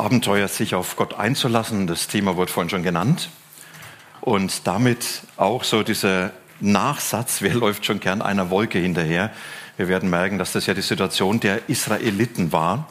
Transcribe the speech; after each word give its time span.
Abenteuer, 0.00 0.48
sich 0.48 0.74
auf 0.74 0.96
Gott 0.96 1.14
einzulassen, 1.14 1.86
das 1.86 2.08
Thema 2.08 2.36
wurde 2.36 2.50
vorhin 2.50 2.70
schon 2.70 2.82
genannt. 2.82 3.28
Und 4.20 4.66
damit 4.66 5.22
auch 5.36 5.64
so 5.64 5.82
dieser 5.82 6.32
Nachsatz, 6.60 7.42
wer 7.42 7.54
läuft 7.54 7.86
schon 7.86 8.00
gern 8.00 8.22
einer 8.22 8.50
Wolke 8.50 8.78
hinterher? 8.78 9.30
Wir 9.76 9.88
werden 9.88 10.10
merken, 10.10 10.38
dass 10.38 10.52
das 10.52 10.66
ja 10.66 10.74
die 10.74 10.82
Situation 10.82 11.40
der 11.40 11.68
Israeliten 11.68 12.52
war. 12.52 12.88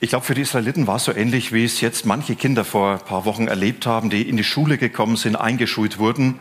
Ich 0.00 0.10
glaube, 0.10 0.24
für 0.24 0.34
die 0.34 0.42
Israeliten 0.42 0.86
war 0.86 0.96
es 0.96 1.04
so 1.04 1.12
ähnlich, 1.12 1.52
wie 1.52 1.64
es 1.64 1.80
jetzt 1.80 2.06
manche 2.06 2.36
Kinder 2.36 2.64
vor 2.64 2.92
ein 2.92 3.00
paar 3.00 3.24
Wochen 3.24 3.48
erlebt 3.48 3.86
haben, 3.86 4.10
die 4.10 4.28
in 4.28 4.36
die 4.36 4.44
Schule 4.44 4.78
gekommen 4.78 5.16
sind, 5.16 5.36
eingeschult 5.36 5.98
wurden. 5.98 6.40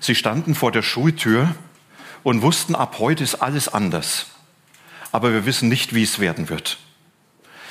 Sie 0.00 0.14
standen 0.14 0.54
vor 0.54 0.72
der 0.72 0.82
Schultür 0.82 1.54
und 2.22 2.42
wussten, 2.42 2.74
ab 2.74 2.96
heute 2.98 3.24
ist 3.24 3.36
alles 3.36 3.68
anders. 3.68 4.26
Aber 5.12 5.32
wir 5.32 5.46
wissen 5.46 5.68
nicht, 5.68 5.94
wie 5.94 6.02
es 6.02 6.20
werden 6.20 6.48
wird 6.48 6.78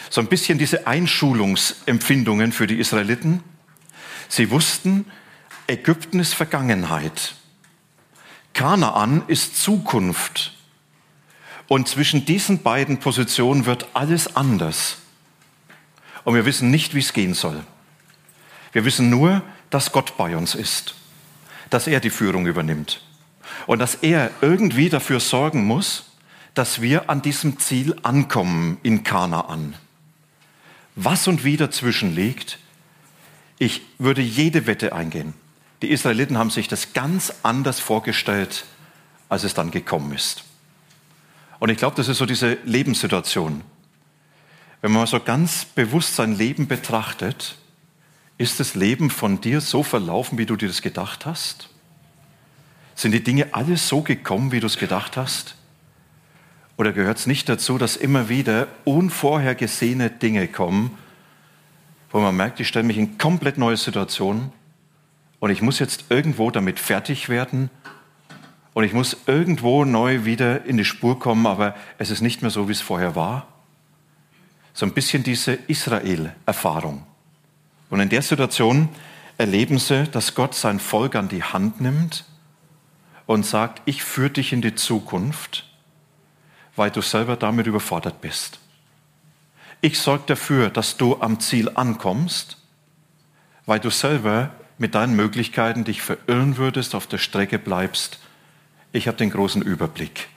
so 0.10 0.22
ein 0.22 0.28
bisschen 0.28 0.58
diese 0.58 0.88
Einschulungsempfindungen 0.88 2.52
für 2.52 2.68
die 2.68 2.80
Israeliten. 2.80 3.44
Sie 4.28 4.50
wussten, 4.50 5.06
Ägypten 5.68 6.20
ist 6.20 6.34
Vergangenheit. 6.34 7.36
Kanaan 8.54 9.24
ist 9.28 9.62
Zukunft. 9.62 10.54
Und 11.68 11.88
zwischen 11.88 12.26
diesen 12.26 12.64
beiden 12.64 13.00
Positionen 13.00 13.68
wird 13.68 13.88
alles 13.94 14.36
anders. 14.36 14.98
Und 16.24 16.34
wir 16.34 16.46
wissen 16.46 16.72
nicht, 16.72 16.96
wie 16.96 17.00
es 17.00 17.14
gehen 17.14 17.36
soll. 17.36 17.64
Wir 18.72 18.86
wissen 18.86 19.10
nur, 19.10 19.44
dass 19.70 19.92
Gott 19.92 20.18
bei 20.18 20.36
uns 20.36 20.56
ist, 20.56 20.96
dass 21.70 21.88
er 21.88 22.00
die 22.00 22.10
Führung 22.10 22.48
übernimmt 22.48 23.02
und 23.68 23.80
dass 23.80 23.96
er 23.96 24.32
irgendwie 24.42 24.90
dafür 24.90 25.20
sorgen 25.20 25.66
muss, 25.66 26.06
dass 26.56 26.82
wir 26.82 27.10
an 27.10 27.22
diesem 27.22 27.60
Ziel 27.60 27.96
ankommen 28.02 28.80
in 28.82 29.04
Kanaan 29.04 29.76
was 31.04 31.28
und 31.28 31.44
wie 31.44 31.58
dazwischen 31.58 32.14
liegt, 32.14 32.60
ich 33.58 33.82
würde 33.98 34.22
jede 34.22 34.68
Wette 34.68 34.94
eingehen. 34.94 35.34
Die 35.82 35.92
Israeliten 35.92 36.38
haben 36.38 36.50
sich 36.50 36.68
das 36.68 36.94
ganz 36.94 37.34
anders 37.44 37.80
vorgestellt, 37.80 38.66
als 39.30 39.44
es 39.44 39.54
dann 39.54 39.72
gekommen 39.72 40.14
ist. 40.14 40.44
Und 41.60 41.70
ich 41.70 41.78
glaube, 41.78 41.96
das 41.96 42.08
ist 42.08 42.18
so 42.18 42.26
diese 42.26 42.58
Lebenssituation. 42.66 43.62
Wenn 44.82 44.92
man 44.92 45.08
so 45.08 45.20
ganz 45.20 45.66
bewusst 45.66 46.16
sein 46.16 46.38
Leben 46.38 46.68
betrachtet, 46.68 47.58
ist 48.38 48.60
das 48.60 48.76
Leben 48.76 49.10
von 49.10 49.42
dir 49.42 49.60
so 49.60 49.84
verlaufen, 49.84 50.38
wie 50.38 50.46
du 50.46 50.56
dir 50.56 50.68
das 50.68 50.82
gedacht 50.82 51.26
hast? 51.26 51.70
Sind 52.96 53.12
die 53.12 53.24
Dinge 53.24 53.54
alles 53.54 53.88
so 53.88 54.02
gekommen, 54.02 54.52
wie 54.52 54.62
du 54.62 54.68
es 54.68 54.78
gedacht 54.78 55.18
hast? 55.18 55.56
Oder 56.80 56.94
gehört 56.94 57.18
es 57.18 57.28
nicht 57.28 57.50
dazu, 57.50 57.78
dass 57.78 57.98
immer 57.98 58.30
wieder 58.30 58.70
unvorhergesehene 58.86 60.10
Dinge 60.10 60.48
kommen, 60.48 60.98
wo 62.10 62.22
man 62.22 62.38
merkt, 62.38 62.62
ich 62.62 62.70
stelle 62.70 62.86
mich 62.86 62.98
in 62.98 63.18
komplett 63.18 63.58
neue 63.58 63.76
Situationen 63.76 64.54
und 65.42 65.50
ich 65.50 65.62
muss 65.62 65.80
jetzt 65.80 66.06
irgendwo 66.08 66.52
damit 66.52 66.80
fertig 66.80 67.28
werden 67.28 67.70
und 68.74 68.86
ich 68.86 68.94
muss 68.94 69.18
irgendwo 69.26 69.84
neu 69.84 70.24
wieder 70.24 70.64
in 70.64 70.78
die 70.78 70.86
Spur 70.86 71.20
kommen, 71.20 71.48
aber 71.48 71.76
es 71.98 72.12
ist 72.12 72.22
nicht 72.22 72.44
mehr 72.44 72.50
so, 72.50 72.70
wie 72.70 72.72
es 72.72 72.80
vorher 72.80 73.14
war. 73.14 73.48
So 74.74 74.86
ein 74.86 74.94
bisschen 74.94 75.22
diese 75.22 75.56
Israel-Erfahrung. 75.68 77.04
Und 77.90 78.00
in 78.00 78.08
der 78.08 78.22
Situation 78.22 78.88
erleben 79.38 79.80
sie, 79.80 80.08
dass 80.08 80.34
Gott 80.34 80.56
sein 80.56 80.80
Volk 80.80 81.16
an 81.16 81.28
die 81.28 81.44
Hand 81.44 81.82
nimmt 81.82 82.24
und 83.26 83.46
sagt, 83.46 83.82
ich 83.84 84.02
führe 84.02 84.30
dich 84.30 84.54
in 84.54 84.62
die 84.62 84.76
Zukunft 84.76 85.69
weil 86.80 86.92
du 86.92 87.02
selber 87.02 87.36
damit 87.36 87.68
überfordert 87.68 88.22
bist. 88.22 88.58
Ich 89.82 90.00
sorge 90.00 90.24
dafür, 90.28 90.70
dass 90.70 90.96
du 90.96 91.20
am 91.20 91.42
Ziel 91.42 91.70
ankommst, 91.76 92.56
weil 93.66 93.82
du 93.82 93.90
selber 93.90 94.52
mit 94.78 94.96
deinen 94.96 95.14
Möglichkeiten 95.14 95.84
dich 95.84 96.02
verirren 96.02 96.56
würdest, 96.56 96.96
auf 96.96 97.06
der 97.06 97.18
Strecke 97.18 97.60
bleibst. 97.60 98.20
Ich 98.94 99.10
habe 99.10 99.18
den 99.18 99.30
großen 99.30 99.62
Überblick. 99.62 100.30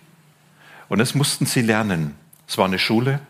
Und 0.88 0.98
das 0.98 1.14
mussten 1.14 1.46
sie 1.46 1.62
lernen. 1.62 2.16
Es 2.48 2.58
war 2.58 2.66
eine 2.66 2.80
Schule. 2.80 3.20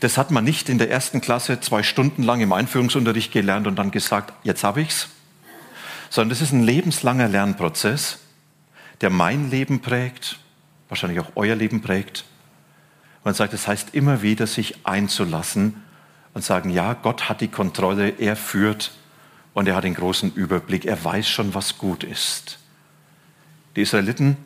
Das 0.00 0.18
hat 0.18 0.32
man 0.32 0.42
nicht 0.42 0.68
in 0.68 0.78
der 0.78 0.90
ersten 0.90 1.20
Klasse 1.20 1.60
zwei 1.60 1.84
Stunden 1.84 2.24
lang 2.24 2.40
im 2.40 2.52
Einführungsunterricht 2.52 3.30
gelernt 3.30 3.68
und 3.68 3.76
dann 3.76 3.92
gesagt, 3.92 4.32
jetzt 4.42 4.64
habe 4.64 4.82
ich's. 4.82 5.08
Sondern 6.10 6.30
das 6.30 6.40
ist 6.40 6.50
ein 6.52 6.64
lebenslanger 6.64 7.28
Lernprozess, 7.28 8.18
der 9.02 9.10
mein 9.10 9.50
Leben 9.50 9.80
prägt, 9.80 10.40
wahrscheinlich 10.88 11.20
auch 11.20 11.30
euer 11.36 11.54
Leben 11.54 11.80
prägt. 11.80 12.24
Man 13.24 13.34
sagt, 13.34 13.52
es 13.52 13.62
das 13.62 13.68
heißt 13.68 13.94
immer 13.94 14.22
wieder, 14.22 14.46
sich 14.46 14.86
einzulassen 14.86 15.82
und 16.32 16.44
sagen, 16.44 16.70
ja, 16.70 16.94
Gott 16.94 17.28
hat 17.28 17.40
die 17.40 17.48
Kontrolle, 17.48 18.10
er 18.18 18.36
führt 18.36 18.92
und 19.52 19.68
er 19.68 19.74
hat 19.74 19.84
den 19.84 19.94
großen 19.94 20.32
Überblick, 20.34 20.84
er 20.86 21.02
weiß 21.02 21.28
schon, 21.28 21.54
was 21.54 21.76
gut 21.76 22.04
ist. 22.04 22.58
Die 23.76 23.82
Israeliten, 23.82 24.36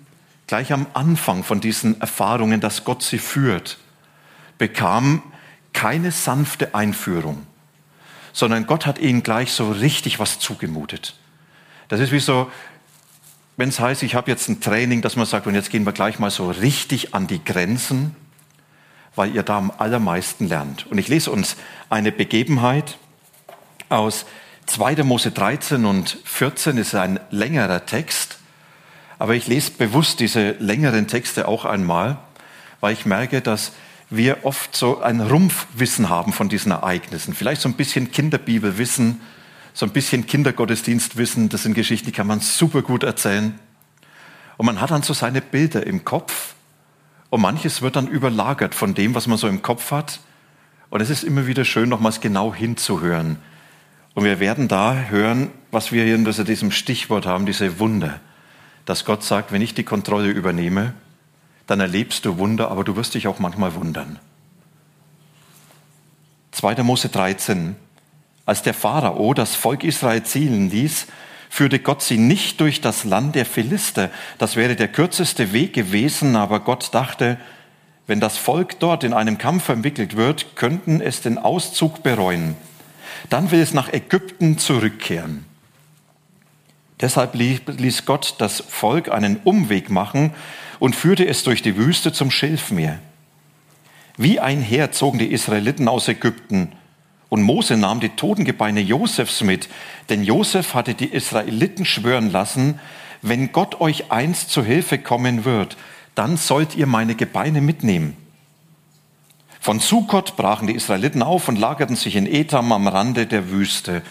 gleich 0.46 0.72
am 0.72 0.86
Anfang 0.94 1.44
von 1.44 1.60
diesen 1.60 2.00
Erfahrungen, 2.00 2.60
dass 2.60 2.84
Gott 2.84 3.02
sie 3.02 3.18
führt, 3.18 3.78
bekamen 4.58 5.22
keine 5.72 6.10
sanfte 6.10 6.74
Einführung, 6.74 7.46
sondern 8.32 8.66
Gott 8.66 8.86
hat 8.86 8.98
ihnen 8.98 9.22
gleich 9.22 9.52
so 9.52 9.70
richtig 9.70 10.18
was 10.18 10.38
zugemutet. 10.38 11.14
Das 11.88 12.00
ist 12.00 12.12
wie 12.12 12.20
so, 12.20 12.50
wenn 13.56 13.68
es 13.68 13.78
heißt, 13.78 14.02
ich 14.02 14.14
habe 14.14 14.30
jetzt 14.30 14.48
ein 14.48 14.60
Training, 14.60 15.00
dass 15.00 15.16
man 15.16 15.26
sagt, 15.26 15.46
und 15.46 15.54
jetzt 15.54 15.70
gehen 15.70 15.84
wir 15.84 15.92
gleich 15.92 16.18
mal 16.18 16.30
so 16.30 16.50
richtig 16.50 17.14
an 17.14 17.26
die 17.26 17.44
Grenzen 17.44 18.16
weil 19.16 19.34
ihr 19.34 19.42
da 19.42 19.58
am 19.58 19.72
allermeisten 19.76 20.48
lernt. 20.48 20.86
Und 20.86 20.98
ich 20.98 21.08
lese 21.08 21.30
uns 21.30 21.56
eine 21.90 22.12
Begebenheit 22.12 22.98
aus 23.88 24.26
2. 24.66 25.02
Mose 25.04 25.30
13 25.30 25.84
und 25.84 26.18
14, 26.24 26.76
das 26.76 26.88
ist 26.88 26.94
ein 26.94 27.20
längerer 27.30 27.86
Text, 27.86 28.38
aber 29.18 29.34
ich 29.34 29.46
lese 29.46 29.70
bewusst 29.72 30.20
diese 30.20 30.52
längeren 30.52 31.06
Texte 31.06 31.46
auch 31.46 31.64
einmal, 31.64 32.18
weil 32.80 32.92
ich 32.92 33.06
merke, 33.06 33.40
dass 33.40 33.72
wir 34.10 34.44
oft 34.44 34.76
so 34.76 35.00
ein 35.00 35.20
Rumpfwissen 35.20 36.08
haben 36.08 36.32
von 36.32 36.48
diesen 36.48 36.72
Ereignissen. 36.72 37.34
Vielleicht 37.34 37.62
so 37.62 37.68
ein 37.68 37.74
bisschen 37.74 38.10
Kinderbibelwissen, 38.10 39.20
so 39.72 39.86
ein 39.86 39.92
bisschen 39.92 40.26
Kindergottesdienstwissen. 40.26 41.48
Das 41.48 41.62
sind 41.62 41.74
Geschichten, 41.74 42.06
die 42.06 42.12
kann 42.12 42.26
man 42.26 42.40
super 42.40 42.82
gut 42.82 43.02
erzählen. 43.02 43.58
Und 44.56 44.66
man 44.66 44.80
hat 44.80 44.90
dann 44.90 45.02
so 45.02 45.14
seine 45.14 45.40
Bilder 45.40 45.86
im 45.86 46.04
Kopf 46.04 46.53
und 47.34 47.40
manches 47.40 47.82
wird 47.82 47.96
dann 47.96 48.06
überlagert 48.06 48.76
von 48.76 48.94
dem, 48.94 49.16
was 49.16 49.26
man 49.26 49.38
so 49.38 49.48
im 49.48 49.60
Kopf 49.60 49.90
hat. 49.90 50.20
Und 50.88 51.00
es 51.00 51.10
ist 51.10 51.24
immer 51.24 51.48
wieder 51.48 51.64
schön, 51.64 51.88
nochmals 51.88 52.20
genau 52.20 52.54
hinzuhören. 52.54 53.38
Und 54.14 54.22
wir 54.22 54.38
werden 54.38 54.68
da 54.68 54.94
hören, 54.94 55.50
was 55.72 55.90
wir 55.90 56.04
hier 56.04 56.14
in 56.14 56.24
diesem 56.24 56.70
Stichwort 56.70 57.26
haben, 57.26 57.44
diese 57.44 57.80
Wunder. 57.80 58.20
Dass 58.84 59.04
Gott 59.04 59.24
sagt, 59.24 59.50
wenn 59.50 59.62
ich 59.62 59.74
die 59.74 59.82
Kontrolle 59.82 60.30
übernehme, 60.30 60.94
dann 61.66 61.80
erlebst 61.80 62.24
du 62.24 62.38
Wunder, 62.38 62.70
aber 62.70 62.84
du 62.84 62.94
wirst 62.94 63.14
dich 63.14 63.26
auch 63.26 63.40
manchmal 63.40 63.74
wundern. 63.74 64.20
2. 66.52 66.84
Mose 66.84 67.08
13. 67.08 67.74
Als 68.46 68.62
der 68.62 68.74
Pharao 68.74 69.34
das 69.34 69.56
Volk 69.56 69.82
Israel 69.82 70.22
zielen 70.22 70.70
ließ, 70.70 71.08
führte 71.54 71.78
Gott 71.78 72.02
sie 72.02 72.18
nicht 72.18 72.60
durch 72.60 72.80
das 72.80 73.04
Land 73.04 73.36
der 73.36 73.46
Philister. 73.46 74.10
Das 74.38 74.56
wäre 74.56 74.74
der 74.74 74.88
kürzeste 74.88 75.52
Weg 75.52 75.72
gewesen, 75.72 76.34
aber 76.34 76.58
Gott 76.58 76.92
dachte, 76.92 77.38
wenn 78.08 78.18
das 78.18 78.36
Volk 78.36 78.80
dort 78.80 79.04
in 79.04 79.12
einem 79.12 79.38
Kampf 79.38 79.62
verwickelt 79.62 80.16
wird, 80.16 80.56
könnten 80.56 81.00
es 81.00 81.20
den 81.20 81.38
Auszug 81.38 82.02
bereuen. 82.02 82.56
Dann 83.30 83.52
will 83.52 83.60
es 83.60 83.72
nach 83.72 83.92
Ägypten 83.92 84.58
zurückkehren. 84.58 85.44
Deshalb 87.00 87.36
ließ 87.36 88.04
Gott 88.04 88.34
das 88.38 88.60
Volk 88.60 89.08
einen 89.12 89.36
Umweg 89.44 89.90
machen 89.90 90.32
und 90.80 90.96
führte 90.96 91.24
es 91.24 91.44
durch 91.44 91.62
die 91.62 91.76
Wüste 91.76 92.12
zum 92.12 92.32
Schilfmeer. 92.32 92.98
Wie 94.16 94.40
ein 94.40 94.60
Heer 94.60 94.90
zogen 94.90 95.20
die 95.20 95.30
Israeliten 95.32 95.86
aus 95.86 96.08
Ägypten 96.08 96.72
und 97.34 97.42
Mose 97.42 97.76
nahm 97.76 97.98
die 97.98 98.10
Totengebeine 98.10 98.78
Josefs 98.78 99.42
mit, 99.42 99.68
denn 100.08 100.22
Josef 100.22 100.72
hatte 100.72 100.94
die 100.94 101.08
Israeliten 101.08 101.84
schwören 101.84 102.30
lassen, 102.30 102.78
wenn 103.22 103.50
Gott 103.50 103.80
euch 103.80 104.12
einst 104.12 104.50
zu 104.50 104.62
Hilfe 104.62 104.98
kommen 104.98 105.44
wird, 105.44 105.76
dann 106.14 106.36
sollt 106.36 106.76
ihr 106.76 106.86
meine 106.86 107.16
Gebeine 107.16 107.60
mitnehmen. 107.60 108.16
Von 109.58 109.80
Sukkot 109.80 110.36
brachen 110.36 110.68
die 110.68 110.76
Israeliten 110.76 111.24
auf 111.24 111.48
und 111.48 111.58
lagerten 111.58 111.96
sich 111.96 112.14
in 112.14 112.32
Etam 112.32 112.70
am 112.70 112.86
Rande 112.86 113.26
der 113.26 113.50
Wüste. 113.50 114.02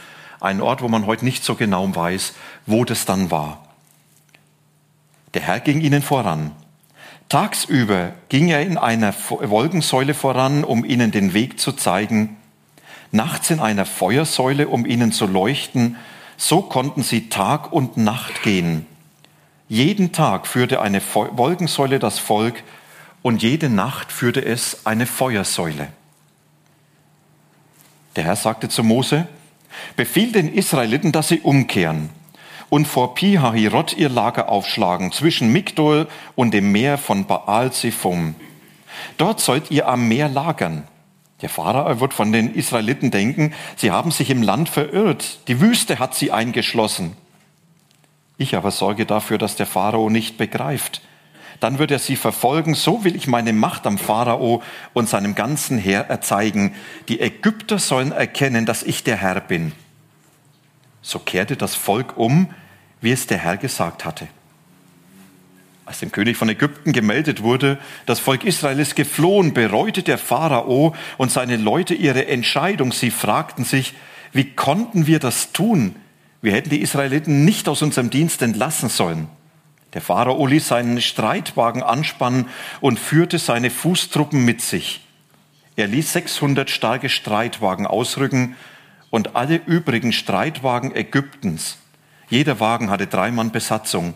Ein 0.42 0.60
Ort, 0.60 0.82
wo 0.82 0.90
man 0.90 1.06
heute 1.06 1.24
nicht 1.24 1.46
so 1.46 1.56
genau 1.56 1.96
weiß, 1.96 2.34
wo 2.66 2.84
das 2.84 3.06
dann 3.06 3.32
war. 3.32 3.64
Der 5.34 5.44
Herr 5.44 5.62
ging 5.62 5.80
ihnen 5.80 6.02
voran. 6.02 6.52
Tagsüber 7.30 8.16
ging 8.28 8.50
er 8.50 8.64
in 8.64 8.78
einer 8.78 9.14
Wolkensäule 9.30 10.14
voran, 10.14 10.66
um 10.66 10.84
ihnen 10.84 11.12
den 11.12 11.34
Weg 11.34 11.58
zu 11.58 11.72
zeigen. 11.72 12.36
Nachts 13.14 13.52
in 13.52 13.60
einer 13.60 13.86
Feuersäule, 13.86 14.68
um 14.68 14.88
ihnen 14.88 15.12
zu 15.12 15.28
leuchten. 15.28 15.98
So 16.36 16.64
konnten 16.64 17.04
sie 17.04 17.30
Tag 17.30 17.72
und 17.72 17.96
Nacht 17.96 18.42
gehen. 18.42 18.88
Jeden 19.70 20.12
Tag 20.12 20.48
führte 20.48 20.82
eine 20.82 21.00
Wolkensäule 21.14 22.00
das 22.00 22.18
Volk 22.18 22.64
und 23.22 23.44
jede 23.44 23.70
Nacht 23.70 24.12
führte 24.12 24.44
es 24.44 24.88
eine 24.88 25.06
Feuersäule. 25.06 25.90
Der 28.16 28.24
Herr 28.24 28.36
sagte 28.36 28.68
zu 28.68 28.84
Mose, 28.84 29.28
befiehl 29.96 30.32
den 30.32 30.52
Israeliten, 30.52 31.12
dass 31.12 31.28
sie 31.28 31.40
umkehren 31.40 32.10
und 32.70 32.88
vor 32.88 33.14
Pihahirot 33.14 33.96
ihr 33.96 34.10
Lager 34.10 34.50
aufschlagen, 34.50 35.12
zwischen 35.12 35.54
Migdol 35.54 36.08
und 36.34 36.52
dem 36.56 36.72
Meer 36.72 36.98
von 36.98 37.28
Baal 37.28 37.72
Zephon. 37.72 38.34
Dort 39.18 39.40
sollt 39.40 39.70
ihr 39.70 39.88
am 39.88 40.08
Meer 40.08 40.30
lagern. 40.30 40.88
Der 41.44 41.50
Pharao 41.50 42.00
wird 42.00 42.14
von 42.14 42.32
den 42.32 42.56
Israeliten 42.56 43.12
denken, 43.12 43.54
sie 43.76 43.92
haben 43.92 44.10
sich 44.10 44.32
im 44.32 44.42
Land 44.42 44.70
verirrt, 44.70 45.48
die 45.48 45.62
Wüste 45.62 46.00
hat 46.00 46.16
sie 46.16 46.32
eingeschlossen. 46.32 47.16
Ich 48.38 48.56
aber 48.56 48.72
sorge 48.72 49.06
dafür, 49.06 49.38
dass 49.38 49.56
der 49.56 49.68
Pharao 49.68 50.10
nicht 50.10 50.38
begreift. 50.38 51.02
Dann 51.60 51.78
wird 51.78 51.92
er 51.92 52.00
sie 52.00 52.16
verfolgen, 52.16 52.74
so 52.74 53.04
will 53.04 53.16
ich 53.16 53.28
meine 53.28 53.54
Macht 53.54 53.86
am 53.86 54.00
Pharao 54.00 54.64
und 54.94 55.08
seinem 55.08 55.36
ganzen 55.36 55.78
Heer 55.78 56.08
erzeigen. 56.10 56.74
Die 57.10 57.20
Ägypter 57.20 57.78
sollen 57.78 58.12
erkennen, 58.12 58.66
dass 58.66 58.82
ich 58.82 59.04
der 59.04 59.18
Herr 59.18 59.40
bin. 59.40 59.74
So 61.04 61.20
kehrte 61.20 61.56
das 61.56 61.76
Volk 61.76 62.18
um 62.18 62.50
wie 63.04 63.12
es 63.12 63.28
der 63.28 63.38
Herr 63.38 63.58
gesagt 63.58 64.06
hatte. 64.06 64.30
Als 65.86 66.00
dem 66.00 66.12
König 66.12 66.38
von 66.38 66.48
Ägypten 66.48 66.94
gemeldet 66.94 67.44
wurde, 67.44 67.78
das 68.06 68.20
Volk 68.20 68.46
Israel 68.46 68.80
ist 68.80 68.96
geflohen, 68.96 69.54
bereute 69.54 70.02
der 70.02 70.18
Pharao 70.18 70.96
und 71.18 71.32
seine 71.32 71.58
Leute 71.58 71.94
ihre 71.94 72.28
Entscheidung. 72.28 72.92
Sie 72.92 73.12
fragten 73.12 73.66
sich, 73.66 73.94
wie 74.32 74.56
konnten 74.56 75.08
wir 75.08 75.20
das 75.20 75.52
tun? 75.52 75.96
Wir 76.42 76.54
hätten 76.54 76.70
die 76.70 76.82
Israeliten 76.82 77.46
nicht 77.46 77.68
aus 77.68 77.82
unserem 77.82 78.10
Dienst 78.10 78.42
entlassen 78.42 78.90
sollen. 78.90 79.28
Der 79.94 80.02
Pharao 80.02 80.46
ließ 80.48 80.68
seinen 80.68 81.02
Streitwagen 81.02 81.84
anspannen 81.84 82.48
und 82.80 82.98
führte 82.98 83.38
seine 83.38 83.70
Fußtruppen 83.70 84.44
mit 84.44 84.62
sich. 84.62 85.02
Er 85.76 85.88
ließ 85.88 86.14
600 86.14 86.70
starke 86.70 87.10
Streitwagen 87.10 87.88
ausrücken 87.88 88.56
und 89.10 89.36
alle 89.36 89.58
übrigen 89.66 90.14
Streitwagen 90.14 90.96
Ägyptens 90.96 91.78
jeder 92.34 92.60
Wagen 92.60 92.90
hatte 92.90 93.06
drei 93.06 93.30
Mann 93.30 93.52
Besatzung. 93.52 94.16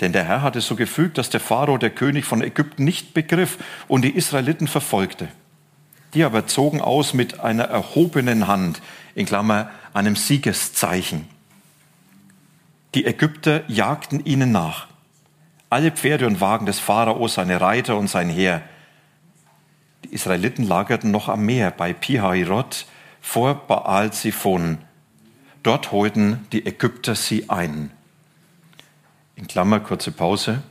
Denn 0.00 0.12
der 0.12 0.24
Herr 0.24 0.42
hatte 0.42 0.60
so 0.60 0.76
gefügt, 0.76 1.18
dass 1.18 1.30
der 1.30 1.40
Pharao, 1.40 1.78
der 1.78 1.90
König 1.90 2.24
von 2.24 2.42
Ägypten, 2.42 2.84
nicht 2.84 3.14
begriff 3.14 3.58
und 3.88 4.02
die 4.02 4.10
Israeliten 4.10 4.68
verfolgte. 4.68 5.28
Die 6.14 6.24
aber 6.24 6.46
zogen 6.46 6.80
aus 6.80 7.14
mit 7.14 7.40
einer 7.40 7.64
erhobenen 7.64 8.46
Hand, 8.46 8.82
in 9.14 9.26
Klammer 9.26 9.70
einem 9.94 10.16
Siegeszeichen. 10.16 11.26
Die 12.94 13.06
Ägypter 13.06 13.62
jagten 13.68 14.24
ihnen 14.24 14.52
nach. 14.52 14.86
Alle 15.70 15.90
Pferde 15.90 16.26
und 16.26 16.40
Wagen 16.40 16.66
des 16.66 16.78
Pharao, 16.78 17.26
seine 17.28 17.60
Reiter 17.60 17.96
und 17.96 18.08
sein 18.08 18.28
Heer. 18.28 18.62
Die 20.04 20.14
Israeliten 20.14 20.66
lagerten 20.66 21.10
noch 21.10 21.28
am 21.28 21.44
Meer 21.44 21.70
bei 21.70 21.92
Pihahirot 21.92 22.86
vor 23.20 23.54
Baal 23.66 24.12
Siphon. 24.12 24.78
Dort 25.62 25.90
holten 25.90 26.46
die 26.52 26.64
Ägypter 26.64 27.14
sie 27.14 27.50
ein. 27.50 27.90
In 29.36 29.46
Klammer 29.46 29.80
kurze 29.80 30.10
Pause. 30.10 30.62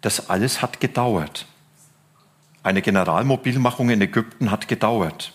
Das 0.00 0.30
alles 0.30 0.62
hat 0.62 0.80
gedauert. 0.80 1.46
Eine 2.62 2.82
Generalmobilmachung 2.82 3.90
in 3.90 4.00
Ägypten 4.00 4.50
hat 4.50 4.68
gedauert. 4.68 5.32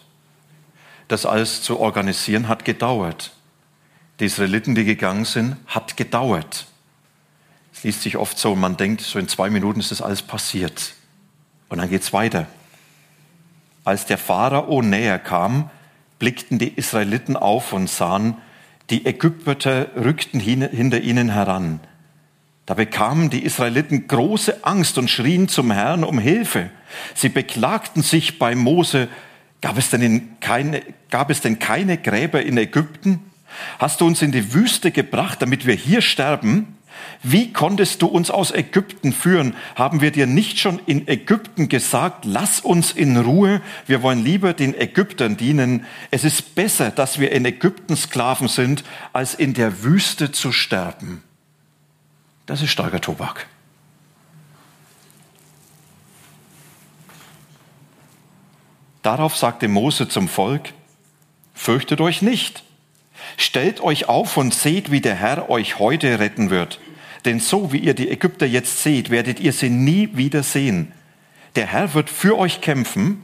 Das 1.09 1.25
alles 1.25 1.61
zu 1.61 1.79
organisieren 1.79 2.47
hat 2.47 2.65
gedauert. 2.65 3.33
Die 4.19 4.25
Israeliten, 4.25 4.73
die 4.73 4.85
gegangen 4.85 5.25
sind, 5.25 5.57
hat 5.67 5.97
gedauert. 5.97 6.67
Es 7.73 7.83
liest 7.83 8.01
sich 8.01 8.17
oft 8.17 8.37
so, 8.37 8.55
man 8.55 8.77
denkt, 8.77 9.01
so 9.01 9.19
in 9.19 9.27
zwei 9.27 9.49
Minuten 9.49 9.79
ist 9.79 9.91
das 9.91 10.01
alles 10.01 10.21
passiert. 10.21 10.93
Und 11.67 11.79
dann 11.79 11.89
geht 11.89 12.01
es 12.01 12.13
weiter. 12.13 12.47
Als 13.83 14.05
der 14.05 14.17
Pharao 14.17 14.81
näher 14.81 15.19
kam, 15.19 15.69
blickten 16.19 16.57
die 16.59 16.73
Israeliten 16.73 17.35
auf 17.35 17.73
und 17.73 17.89
sahen, 17.89 18.37
die 18.89 19.05
Ägypter 19.05 19.87
rückten 19.95 20.39
hinter 20.39 20.99
ihnen 21.01 21.29
heran. 21.29 21.79
Da 22.69 22.75
bekamen 22.75 23.31
die 23.31 23.45
Israeliten 23.45 24.07
große 24.07 24.63
Angst 24.63 24.99
und 24.99 25.09
schrien 25.09 25.47
zum 25.47 25.71
Herrn 25.71 26.03
um 26.03 26.19
Hilfe. 26.19 26.69
Sie 27.15 27.29
beklagten 27.29 28.03
sich 28.03 28.37
bei 28.37 28.53
Mose, 28.53 29.07
gab 29.59 29.79
es 29.79 29.89
denn, 29.89 30.39
keine, 30.39 30.83
gab 31.09 31.31
es 31.31 31.41
denn 31.41 31.57
keine 31.57 31.97
Gräber 31.97 32.43
in 32.43 32.59
Ägypten? 32.59 33.21
Hast 33.79 34.01
du 34.01 34.05
uns 34.05 34.21
in 34.21 34.31
die 34.31 34.53
Wüste 34.53 34.91
gebracht, 34.91 35.41
damit 35.41 35.65
wir 35.65 35.73
hier 35.73 36.03
sterben? 36.03 36.77
Wie 37.23 37.51
konntest 37.53 38.03
du 38.03 38.05
uns 38.05 38.29
aus 38.29 38.51
Ägypten 38.51 39.13
führen? 39.13 39.55
Haben 39.73 40.01
wir 40.01 40.11
dir 40.11 40.27
nicht 40.27 40.59
schon 40.59 40.79
in 40.85 41.07
Ägypten 41.07 41.69
gesagt, 41.69 42.23
lass 42.23 42.59
uns 42.59 42.91
in 42.91 43.17
Ruhe, 43.17 43.61
wir 43.87 44.03
wollen 44.03 44.23
lieber 44.23 44.53
den 44.53 44.79
Ägyptern 44.79 45.37
dienen. 45.37 45.87
Es 46.11 46.23
ist 46.23 46.53
besser, 46.53 46.91
dass 46.91 47.17
wir 47.19 47.31
in 47.31 47.45
Ägypten 47.45 47.95
Sklaven 47.95 48.47
sind, 48.47 48.83
als 49.11 49.33
in 49.33 49.55
der 49.55 49.81
Wüste 49.81 50.31
zu 50.31 50.51
sterben. 50.51 51.23
Das 52.49 52.63
ist 52.63 52.71
starker 52.71 52.99
Tobak. 52.99 53.45
Darauf 59.03 59.37
sagte 59.37 59.67
Mose 59.67 60.09
zum 60.09 60.27
Volk, 60.27 60.73
fürchtet 61.53 62.01
euch 62.01 62.23
nicht. 62.23 62.63
Stellt 63.37 63.81
euch 63.81 64.09
auf 64.09 64.35
und 64.35 64.51
seht, 64.51 64.89
wie 64.89 64.99
der 64.99 65.13
Herr 65.13 65.51
euch 65.51 65.77
heute 65.77 66.17
retten 66.17 66.49
wird. 66.49 66.79
Denn 67.23 67.39
so 67.39 67.71
wie 67.71 67.77
ihr 67.77 67.93
die 67.93 68.09
Ägypter 68.09 68.47
jetzt 68.47 68.81
seht, 68.81 69.11
werdet 69.11 69.39
ihr 69.39 69.53
sie 69.53 69.69
nie 69.69 70.09
wieder 70.13 70.41
sehen. 70.41 70.91
Der 71.55 71.67
Herr 71.67 71.93
wird 71.93 72.09
für 72.09 72.35
euch 72.35 72.61
kämpfen, 72.61 73.21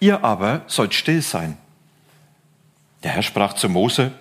ihr 0.00 0.22
aber 0.22 0.64
sollt 0.66 0.92
still 0.92 1.22
sein. 1.22 1.56
Der 3.04 3.12
Herr 3.12 3.22
sprach 3.22 3.54
zu 3.54 3.70
Mose, 3.70 4.12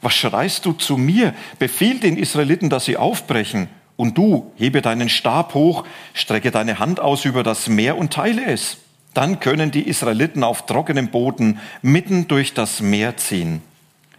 was 0.00 0.14
schreist 0.14 0.64
du 0.64 0.74
zu 0.74 0.96
mir? 0.96 1.34
Befiehl 1.58 1.98
den 1.98 2.16
Israeliten, 2.16 2.70
dass 2.70 2.84
sie 2.84 2.96
aufbrechen. 2.96 3.68
Und 3.96 4.18
du, 4.18 4.52
hebe 4.56 4.82
deinen 4.82 5.08
Stab 5.08 5.54
hoch, 5.54 5.84
strecke 6.12 6.50
deine 6.50 6.78
Hand 6.78 7.00
aus 7.00 7.24
über 7.24 7.42
das 7.42 7.68
Meer 7.68 7.96
und 7.96 8.12
teile 8.12 8.44
es. 8.44 8.78
Dann 9.14 9.40
können 9.40 9.70
die 9.70 9.88
Israeliten 9.88 10.44
auf 10.44 10.66
trockenem 10.66 11.08
Boden 11.08 11.58
mitten 11.80 12.28
durch 12.28 12.52
das 12.52 12.82
Meer 12.82 13.16
ziehen. 13.16 13.62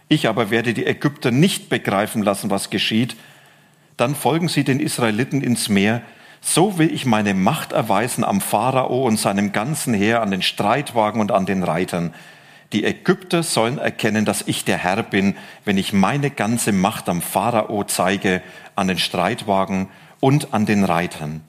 Ich 0.08 0.26
aber 0.26 0.50
werde 0.50 0.74
die 0.74 0.86
Ägypter 0.86 1.30
nicht 1.30 1.68
begreifen 1.68 2.22
lassen, 2.22 2.50
was 2.50 2.70
geschieht, 2.70 3.14
dann 3.96 4.14
folgen 4.14 4.48
sie 4.48 4.64
den 4.64 4.80
Israeliten 4.80 5.42
ins 5.42 5.68
Meer. 5.68 6.02
So 6.40 6.78
will 6.78 6.92
ich 6.92 7.04
meine 7.04 7.34
Macht 7.34 7.72
erweisen 7.72 8.24
am 8.24 8.40
Pharao 8.40 9.04
und 9.06 9.18
seinem 9.18 9.52
ganzen 9.52 9.92
Heer, 9.92 10.22
an 10.22 10.30
den 10.30 10.42
Streitwagen 10.42 11.20
und 11.20 11.32
an 11.32 11.46
den 11.46 11.62
Reitern. 11.62 12.14
Die 12.72 12.84
Ägypter 12.84 13.42
sollen 13.42 13.78
erkennen, 13.78 14.24
dass 14.24 14.42
ich 14.46 14.64
der 14.64 14.76
Herr 14.76 15.02
bin, 15.02 15.36
wenn 15.64 15.78
ich 15.78 15.92
meine 15.92 16.30
ganze 16.30 16.72
Macht 16.72 17.08
am 17.08 17.22
Pharao 17.22 17.84
zeige, 17.84 18.42
an 18.74 18.88
den 18.88 18.98
Streitwagen 18.98 19.88
und 20.20 20.52
an 20.52 20.66
den 20.66 20.84
Reitern. 20.84 21.40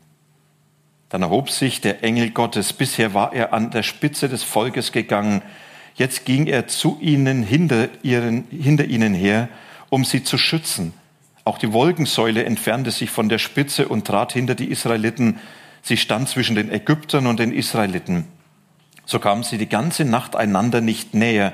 Dann 1.09 1.23
erhob 1.23 1.49
sich 1.49 1.81
der 1.81 2.03
Engel 2.03 2.29
Gottes. 2.29 2.71
Bisher 2.71 3.13
war 3.13 3.33
er 3.33 3.51
an 3.51 3.71
der 3.71 3.83
Spitze 3.83 4.29
des 4.29 4.43
Volkes 4.43 4.91
gegangen. 4.91 5.41
Jetzt 5.95 6.23
ging 6.25 6.47
er 6.47 6.67
zu 6.67 6.97
ihnen 7.01 7.43
hinter, 7.43 7.89
ihren, 8.03 8.45
hinter 8.51 8.85
ihnen 8.85 9.13
her, 9.13 9.49
um 9.89 10.05
sie 10.05 10.23
zu 10.23 10.37
schützen. 10.37 10.93
Auch 11.43 11.57
die 11.57 11.73
Wolkensäule 11.73 12.45
entfernte 12.45 12.91
sich 12.91 13.09
von 13.09 13.27
der 13.27 13.39
Spitze 13.39 13.87
und 13.87 14.05
trat 14.05 14.33
hinter 14.33 14.55
die 14.55 14.69
Israeliten. 14.69 15.39
Sie 15.81 15.97
stand 15.97 16.29
zwischen 16.29 16.55
den 16.55 16.71
Ägyptern 16.71 17.25
und 17.25 17.39
den 17.39 17.51
Israeliten. 17.51 18.27
So 19.09 19.17
kamen 19.17 19.41
sie 19.41 19.57
die 19.57 19.67
ganze 19.67 20.05
Nacht 20.05 20.35
einander 20.35 20.81
nicht 20.81 21.15
näher. 21.15 21.53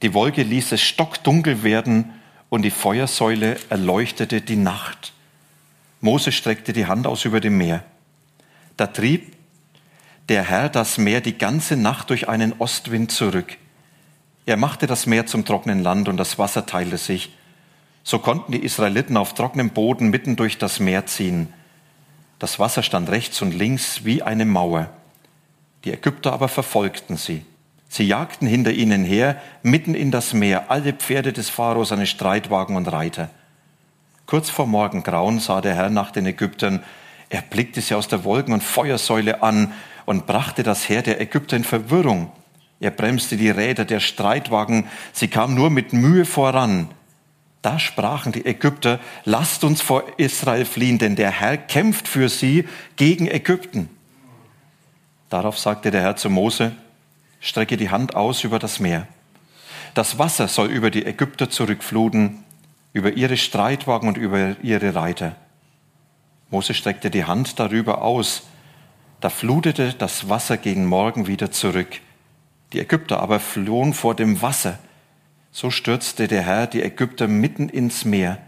Die 0.00 0.14
Wolke 0.14 0.42
ließ 0.42 0.72
es 0.72 0.80
stockdunkel 0.80 1.62
werden 1.62 2.14
und 2.48 2.62
die 2.62 2.70
Feuersäule 2.70 3.58
erleuchtete 3.68 4.40
die 4.40 4.56
Nacht. 4.56 5.12
Mose 6.00 6.32
streckte 6.32 6.72
die 6.72 6.86
Hand 6.86 7.06
aus 7.06 7.26
über 7.26 7.40
dem 7.40 7.58
Meer. 7.58 7.84
Da 8.78 8.86
trieb 8.86 9.36
der 10.30 10.42
Herr 10.44 10.70
das 10.70 10.96
Meer 10.96 11.20
die 11.20 11.36
ganze 11.36 11.76
Nacht 11.76 12.08
durch 12.08 12.30
einen 12.30 12.54
Ostwind 12.58 13.12
zurück. 13.12 13.58
Er 14.46 14.56
machte 14.56 14.86
das 14.86 15.04
Meer 15.04 15.26
zum 15.26 15.44
trockenen 15.44 15.82
Land 15.82 16.08
und 16.08 16.16
das 16.16 16.38
Wasser 16.38 16.64
teilte 16.64 16.96
sich. 16.96 17.36
So 18.02 18.18
konnten 18.18 18.52
die 18.52 18.64
Israeliten 18.64 19.18
auf 19.18 19.34
trockenem 19.34 19.72
Boden 19.72 20.08
mitten 20.08 20.36
durch 20.36 20.56
das 20.56 20.80
Meer 20.80 21.04
ziehen. 21.04 21.52
Das 22.38 22.58
Wasser 22.58 22.82
stand 22.82 23.10
rechts 23.10 23.42
und 23.42 23.52
links 23.52 24.06
wie 24.06 24.22
eine 24.22 24.46
Mauer. 24.46 24.90
Die 25.84 25.92
Ägypter 25.92 26.32
aber 26.32 26.48
verfolgten 26.48 27.16
sie. 27.16 27.44
Sie 27.88 28.04
jagten 28.04 28.46
hinter 28.46 28.72
ihnen 28.72 29.04
her, 29.04 29.40
mitten 29.62 29.94
in 29.94 30.10
das 30.10 30.34
Meer, 30.34 30.70
alle 30.70 30.92
Pferde 30.92 31.32
des 31.32 31.48
Pharao, 31.48 31.84
seine 31.84 32.06
Streitwagen 32.06 32.76
und 32.76 32.92
Reiter. 32.92 33.30
Kurz 34.26 34.50
vor 34.50 34.66
Morgengrauen 34.66 35.40
sah 35.40 35.62
der 35.62 35.74
Herr 35.74 35.88
nach 35.88 36.10
den 36.10 36.26
Ägyptern. 36.26 36.82
Er 37.30 37.40
blickte 37.40 37.80
sie 37.80 37.94
aus 37.94 38.08
der 38.08 38.24
Wolken- 38.24 38.52
und 38.52 38.62
Feuersäule 38.62 39.42
an 39.42 39.72
und 40.04 40.26
brachte 40.26 40.62
das 40.62 40.88
Heer 40.88 41.02
der 41.02 41.20
Ägypter 41.20 41.56
in 41.56 41.64
Verwirrung. 41.64 42.30
Er 42.80 42.90
bremste 42.90 43.36
die 43.36 43.50
Räder 43.50 43.84
der 43.84 44.00
Streitwagen, 44.00 44.86
sie 45.12 45.28
kamen 45.28 45.54
nur 45.54 45.70
mit 45.70 45.92
Mühe 45.92 46.24
voran. 46.26 46.88
Da 47.62 47.78
sprachen 47.78 48.32
die 48.32 48.46
Ägypter, 48.46 49.00
lasst 49.24 49.64
uns 49.64 49.80
vor 49.80 50.04
Israel 50.16 50.64
fliehen, 50.64 50.98
denn 50.98 51.16
der 51.16 51.30
Herr 51.30 51.56
kämpft 51.56 52.06
für 52.06 52.28
sie 52.28 52.68
gegen 52.96 53.26
Ägypten. 53.26 53.88
Darauf 55.28 55.58
sagte 55.58 55.90
der 55.90 56.02
Herr 56.02 56.16
zu 56.16 56.30
Mose, 56.30 56.72
strecke 57.40 57.76
die 57.76 57.90
Hand 57.90 58.16
aus 58.16 58.44
über 58.44 58.58
das 58.58 58.80
Meer. 58.80 59.06
Das 59.94 60.18
Wasser 60.18 60.48
soll 60.48 60.68
über 60.68 60.90
die 60.90 61.04
Ägypter 61.04 61.50
zurückfluten, 61.50 62.44
über 62.92 63.12
ihre 63.12 63.36
Streitwagen 63.36 64.08
und 64.08 64.16
über 64.16 64.56
ihre 64.62 64.94
Reiter. 64.94 65.36
Mose 66.50 66.72
streckte 66.72 67.10
die 67.10 67.24
Hand 67.24 67.58
darüber 67.58 68.02
aus. 68.02 68.44
Da 69.20 69.28
flutete 69.28 69.94
das 69.94 70.28
Wasser 70.28 70.56
gegen 70.56 70.86
Morgen 70.86 71.26
wieder 71.26 71.50
zurück. 71.50 72.00
Die 72.72 72.80
Ägypter 72.80 73.20
aber 73.20 73.40
flohen 73.40 73.92
vor 73.92 74.14
dem 74.14 74.40
Wasser. 74.40 74.78
So 75.50 75.70
stürzte 75.70 76.28
der 76.28 76.42
Herr 76.42 76.66
die 76.66 76.82
Ägypter 76.82 77.26
mitten 77.28 77.68
ins 77.68 78.04
Meer. 78.04 78.38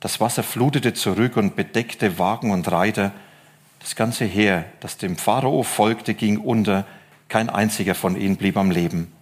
Das 0.00 0.20
Wasser 0.20 0.42
flutete 0.42 0.94
zurück 0.94 1.36
und 1.36 1.56
bedeckte 1.56 2.18
Wagen 2.18 2.50
und 2.50 2.70
Reiter. 2.70 3.12
Das 3.82 3.96
ganze 3.96 4.24
Heer, 4.24 4.64
das 4.80 4.96
dem 4.96 5.16
Pharao 5.16 5.64
folgte, 5.64 6.14
ging 6.14 6.38
unter. 6.38 6.86
Kein 7.28 7.50
einziger 7.50 7.94
von 7.94 8.16
ihnen 8.16 8.36
blieb 8.36 8.56
am 8.56 8.70
Leben. 8.70 9.12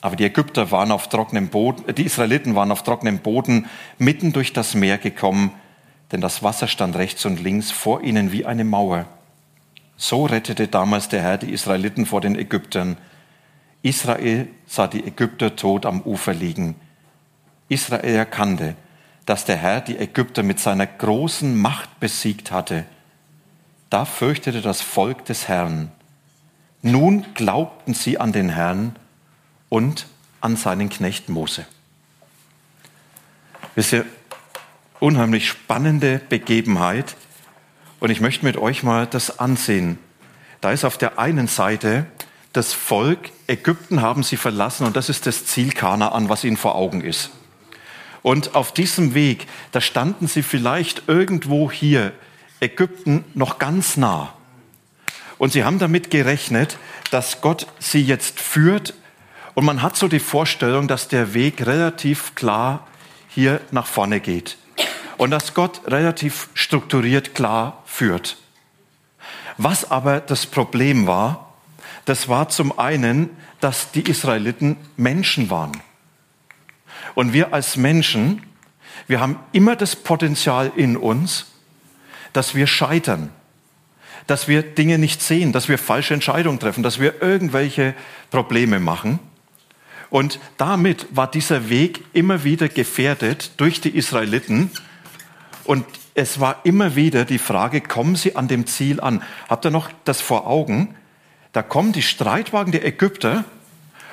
Aber 0.00 0.16
die 0.16 0.24
Ägypter 0.24 0.70
waren 0.70 0.90
auf 0.90 1.08
trockenem 1.08 1.48
Boden, 1.48 1.94
die 1.94 2.06
Israeliten 2.06 2.54
waren 2.54 2.72
auf 2.72 2.82
trockenem 2.82 3.18
Boden 3.18 3.66
mitten 3.98 4.32
durch 4.32 4.54
das 4.54 4.74
Meer 4.74 4.96
gekommen, 4.96 5.52
denn 6.12 6.22
das 6.22 6.42
Wasser 6.42 6.66
stand 6.66 6.96
rechts 6.96 7.26
und 7.26 7.38
links 7.40 7.70
vor 7.70 8.02
ihnen 8.02 8.32
wie 8.32 8.46
eine 8.46 8.64
Mauer. 8.64 9.04
So 9.96 10.24
rettete 10.24 10.68
damals 10.68 11.10
der 11.10 11.20
Herr 11.20 11.36
die 11.36 11.52
Israeliten 11.52 12.06
vor 12.06 12.22
den 12.22 12.34
Ägyptern. 12.38 12.96
Israel 13.82 14.48
sah 14.66 14.86
die 14.86 15.06
Ägypter 15.06 15.56
tot 15.56 15.84
am 15.84 16.00
Ufer 16.00 16.32
liegen. 16.32 16.76
Israel 17.68 18.14
erkannte, 18.14 18.76
dass 19.26 19.44
der 19.44 19.56
Herr 19.56 19.82
die 19.82 19.98
Ägypter 19.98 20.42
mit 20.42 20.58
seiner 20.58 20.86
großen 20.86 21.54
Macht 21.54 22.00
besiegt 22.00 22.50
hatte. 22.50 22.86
Da 23.90 24.04
fürchtete 24.04 24.62
das 24.62 24.80
Volk 24.80 25.24
des 25.24 25.48
Herrn. 25.48 25.90
Nun 26.82 27.26
glaubten 27.34 27.92
sie 27.92 28.18
an 28.18 28.32
den 28.32 28.48
Herrn 28.48 28.96
und 29.68 30.06
an 30.40 30.56
seinen 30.56 30.88
Knecht 30.88 31.28
Mose. 31.28 31.66
Wisst 33.74 33.92
ihr, 33.92 34.06
unheimlich 35.00 35.48
spannende 35.48 36.20
Begebenheit. 36.28 37.16
Und 37.98 38.10
ich 38.10 38.20
möchte 38.20 38.44
mit 38.44 38.56
euch 38.56 38.82
mal 38.82 39.06
das 39.06 39.38
ansehen. 39.38 39.98
Da 40.60 40.70
ist 40.70 40.84
auf 40.84 40.96
der 40.96 41.18
einen 41.18 41.48
Seite 41.48 42.06
das 42.52 42.72
Volk, 42.72 43.30
Ägypten 43.46 44.02
haben 44.02 44.22
sie 44.22 44.36
verlassen 44.36 44.84
und 44.84 44.96
das 44.96 45.08
ist 45.08 45.26
das 45.26 45.46
Ziel 45.46 45.70
Kanaan, 45.72 46.28
was 46.28 46.42
ihnen 46.42 46.56
vor 46.56 46.74
Augen 46.74 47.00
ist. 47.00 47.30
Und 48.22 48.54
auf 48.54 48.72
diesem 48.72 49.14
Weg, 49.14 49.46
da 49.72 49.80
standen 49.80 50.26
sie 50.26 50.42
vielleicht 50.42 51.04
irgendwo 51.06 51.70
hier, 51.70 52.12
Ägypten, 52.60 53.24
noch 53.34 53.58
ganz 53.58 53.96
nah. 53.96 54.34
Und 55.38 55.52
sie 55.52 55.64
haben 55.64 55.78
damit 55.78 56.10
gerechnet, 56.10 56.78
dass 57.10 57.40
Gott 57.40 57.66
sie 57.78 58.02
jetzt 58.02 58.38
führt. 58.38 58.94
Und 59.54 59.64
man 59.64 59.82
hat 59.82 59.96
so 59.96 60.06
die 60.06 60.20
Vorstellung, 60.20 60.86
dass 60.86 61.08
der 61.08 61.32
Weg 61.32 61.66
relativ 61.66 62.34
klar 62.34 62.86
hier 63.28 63.60
nach 63.70 63.86
vorne 63.86 64.20
geht. 64.20 64.58
Und 65.16 65.30
dass 65.30 65.54
Gott 65.54 65.80
relativ 65.86 66.48
strukturiert 66.54 67.34
klar 67.34 67.82
führt. 67.86 68.36
Was 69.56 69.90
aber 69.90 70.20
das 70.20 70.46
Problem 70.46 71.06
war, 71.06 71.54
das 72.04 72.28
war 72.28 72.48
zum 72.48 72.78
einen, 72.78 73.30
dass 73.60 73.92
die 73.92 74.08
Israeliten 74.08 74.76
Menschen 74.96 75.50
waren. 75.50 75.80
Und 77.14 77.32
wir 77.32 77.52
als 77.52 77.76
Menschen, 77.76 78.42
wir 79.06 79.20
haben 79.20 79.38
immer 79.52 79.76
das 79.76 79.96
Potenzial 79.96 80.72
in 80.76 80.96
uns, 80.96 81.46
dass 82.32 82.54
wir 82.54 82.66
scheitern, 82.66 83.30
dass 84.26 84.48
wir 84.48 84.62
Dinge 84.62 84.98
nicht 84.98 85.22
sehen, 85.22 85.52
dass 85.52 85.68
wir 85.68 85.78
falsche 85.78 86.14
Entscheidungen 86.14 86.60
treffen, 86.60 86.82
dass 86.82 87.00
wir 87.00 87.22
irgendwelche 87.22 87.94
Probleme 88.30 88.78
machen. 88.78 89.18
Und 90.10 90.40
damit 90.56 91.06
war 91.10 91.30
dieser 91.30 91.68
Weg 91.68 92.04
immer 92.12 92.44
wieder 92.44 92.68
gefährdet 92.68 93.52
durch 93.58 93.80
die 93.80 93.96
Israeliten. 93.96 94.70
Und 95.64 95.84
es 96.14 96.40
war 96.40 96.60
immer 96.64 96.96
wieder 96.96 97.24
die 97.24 97.38
Frage, 97.38 97.80
kommen 97.80 98.16
sie 98.16 98.36
an 98.36 98.48
dem 98.48 98.66
Ziel 98.66 99.00
an? 99.00 99.22
Habt 99.48 99.64
ihr 99.64 99.70
noch 99.70 99.90
das 100.04 100.20
vor 100.20 100.46
Augen? 100.46 100.94
Da 101.52 101.62
kommen 101.62 101.92
die 101.92 102.02
Streitwagen 102.02 102.72
der 102.72 102.84
Ägypter 102.84 103.44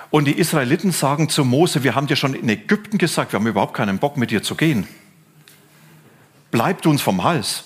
und 0.10 0.26
die 0.26 0.38
Israeliten 0.38 0.92
sagen 0.92 1.30
zu 1.30 1.44
Mose, 1.44 1.84
wir 1.84 1.96
haben 1.96 2.08
dir 2.08 2.16
schon 2.16 2.34
in 2.34 2.48
Ägypten 2.48 2.98
gesagt, 2.98 3.34
wir 3.34 3.40
haben 3.40 3.48
überhaupt 3.48 3.74
keinen 3.74 4.00
Bock 4.00 4.18
mit 4.18 4.32
dir 4.32 4.42
zu 4.42 4.56
gehen. 4.56 4.88
Bleibt 6.50 6.86
uns 6.86 7.02
vom 7.02 7.24
Hals. 7.24 7.66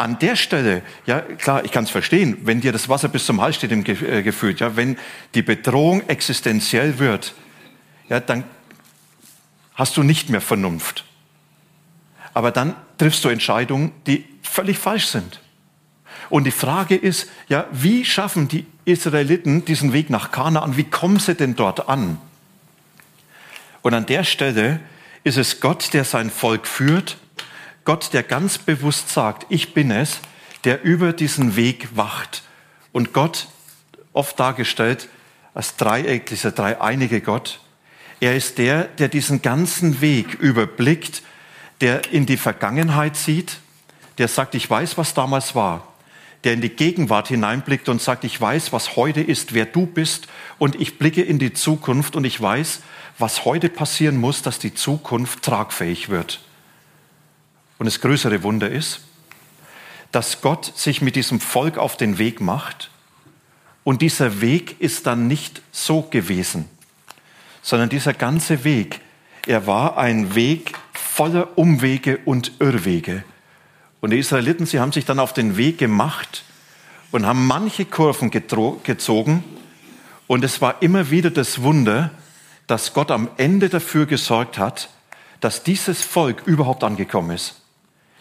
An 0.00 0.18
der 0.18 0.34
Stelle, 0.34 0.80
ja 1.04 1.20
klar, 1.20 1.62
ich 1.62 1.72
kann 1.72 1.84
es 1.84 1.90
verstehen, 1.90 2.38
wenn 2.44 2.62
dir 2.62 2.72
das 2.72 2.88
Wasser 2.88 3.08
bis 3.08 3.26
zum 3.26 3.42
Hals 3.42 3.56
steht 3.56 3.70
im 3.70 3.84
äh, 3.84 4.22
Gefühl, 4.22 4.56
ja, 4.56 4.74
wenn 4.74 4.96
die 5.34 5.42
Bedrohung 5.42 6.08
existenziell 6.08 6.98
wird, 6.98 7.34
ja, 8.08 8.18
dann 8.18 8.44
hast 9.74 9.98
du 9.98 10.02
nicht 10.02 10.30
mehr 10.30 10.40
Vernunft. 10.40 11.04
Aber 12.32 12.50
dann 12.50 12.76
triffst 12.96 13.22
du 13.26 13.28
Entscheidungen, 13.28 13.92
die 14.06 14.24
völlig 14.42 14.78
falsch 14.78 15.08
sind. 15.08 15.38
Und 16.30 16.44
die 16.44 16.50
Frage 16.50 16.96
ist, 16.96 17.28
ja, 17.48 17.66
wie 17.70 18.06
schaffen 18.06 18.48
die 18.48 18.64
Israeliten 18.86 19.66
diesen 19.66 19.92
Weg 19.92 20.08
nach 20.08 20.32
Kanaan? 20.32 20.78
Wie 20.78 20.84
kommen 20.84 21.18
sie 21.18 21.34
denn 21.34 21.56
dort 21.56 21.90
an? 21.90 22.16
Und 23.82 23.92
an 23.92 24.06
der 24.06 24.24
Stelle 24.24 24.80
ist 25.24 25.36
es 25.36 25.60
Gott, 25.60 25.92
der 25.92 26.04
sein 26.04 26.30
Volk 26.30 26.66
führt, 26.66 27.18
Gott, 27.90 28.12
der 28.12 28.22
ganz 28.22 28.56
bewusst 28.56 29.08
sagt, 29.08 29.46
ich 29.48 29.74
bin 29.74 29.90
es, 29.90 30.20
der 30.62 30.84
über 30.84 31.12
diesen 31.12 31.56
Weg 31.56 31.88
wacht. 31.96 32.44
Und 32.92 33.12
Gott, 33.12 33.48
oft 34.12 34.38
dargestellt 34.38 35.08
als 35.54 35.74
Dreieck, 35.74 36.26
dieser 36.26 36.52
dreieinige 36.52 37.20
Gott, 37.20 37.58
er 38.20 38.36
ist 38.36 38.58
der, 38.58 38.84
der 38.84 39.08
diesen 39.08 39.42
ganzen 39.42 40.00
Weg 40.00 40.34
überblickt, 40.34 41.24
der 41.80 42.12
in 42.12 42.26
die 42.26 42.36
Vergangenheit 42.36 43.16
sieht, 43.16 43.58
der 44.18 44.28
sagt, 44.28 44.54
ich 44.54 44.70
weiß, 44.70 44.96
was 44.96 45.12
damals 45.12 45.56
war 45.56 45.88
der 46.44 46.52
in 46.52 46.60
die 46.60 46.70
Gegenwart 46.70 47.26
hineinblickt 47.28 47.88
und 47.88 48.00
sagt, 48.00 48.22
ich 48.22 48.40
weiß, 48.40 48.72
was 48.72 48.94
heute 48.96 49.20
ist, 49.20 49.52
wer 49.52 49.66
du 49.66 49.84
bist 49.84 50.28
und 50.58 50.80
ich 50.80 50.96
blicke 50.96 51.22
in 51.22 51.40
die 51.40 51.52
Zukunft 51.52 52.14
und 52.14 52.24
ich 52.24 52.40
weiß, 52.40 52.80
was 53.18 53.44
heute 53.44 53.68
passieren 53.68 54.16
muss, 54.16 54.40
dass 54.42 54.60
die 54.60 54.72
Zukunft 54.72 55.42
tragfähig 55.42 56.08
wird. 56.08 56.40
Und 57.80 57.86
das 57.86 58.02
größere 58.02 58.42
Wunder 58.42 58.70
ist, 58.70 59.00
dass 60.12 60.42
Gott 60.42 60.70
sich 60.76 61.00
mit 61.00 61.16
diesem 61.16 61.40
Volk 61.40 61.78
auf 61.78 61.96
den 61.96 62.18
Weg 62.18 62.42
macht 62.42 62.90
und 63.84 64.02
dieser 64.02 64.42
Weg 64.42 64.78
ist 64.82 65.06
dann 65.06 65.28
nicht 65.28 65.62
so 65.72 66.02
gewesen, 66.02 66.68
sondern 67.62 67.88
dieser 67.88 68.12
ganze 68.12 68.64
Weg, 68.64 69.00
er 69.46 69.66
war 69.66 69.96
ein 69.96 70.34
Weg 70.34 70.74
voller 70.92 71.56
Umwege 71.56 72.18
und 72.26 72.52
Irrwege. 72.58 73.24
Und 74.02 74.10
die 74.10 74.18
Israeliten, 74.18 74.66
sie 74.66 74.78
haben 74.78 74.92
sich 74.92 75.06
dann 75.06 75.18
auf 75.18 75.32
den 75.32 75.56
Weg 75.56 75.78
gemacht 75.78 76.44
und 77.12 77.24
haben 77.24 77.46
manche 77.46 77.86
Kurven 77.86 78.30
gezogen. 78.30 79.42
Und 80.26 80.44
es 80.44 80.60
war 80.60 80.82
immer 80.82 81.10
wieder 81.10 81.30
das 81.30 81.62
Wunder, 81.62 82.10
dass 82.66 82.92
Gott 82.92 83.10
am 83.10 83.30
Ende 83.38 83.70
dafür 83.70 84.04
gesorgt 84.04 84.58
hat, 84.58 84.90
dass 85.40 85.62
dieses 85.62 86.02
Volk 86.02 86.42
überhaupt 86.44 86.84
angekommen 86.84 87.30
ist. 87.30 87.59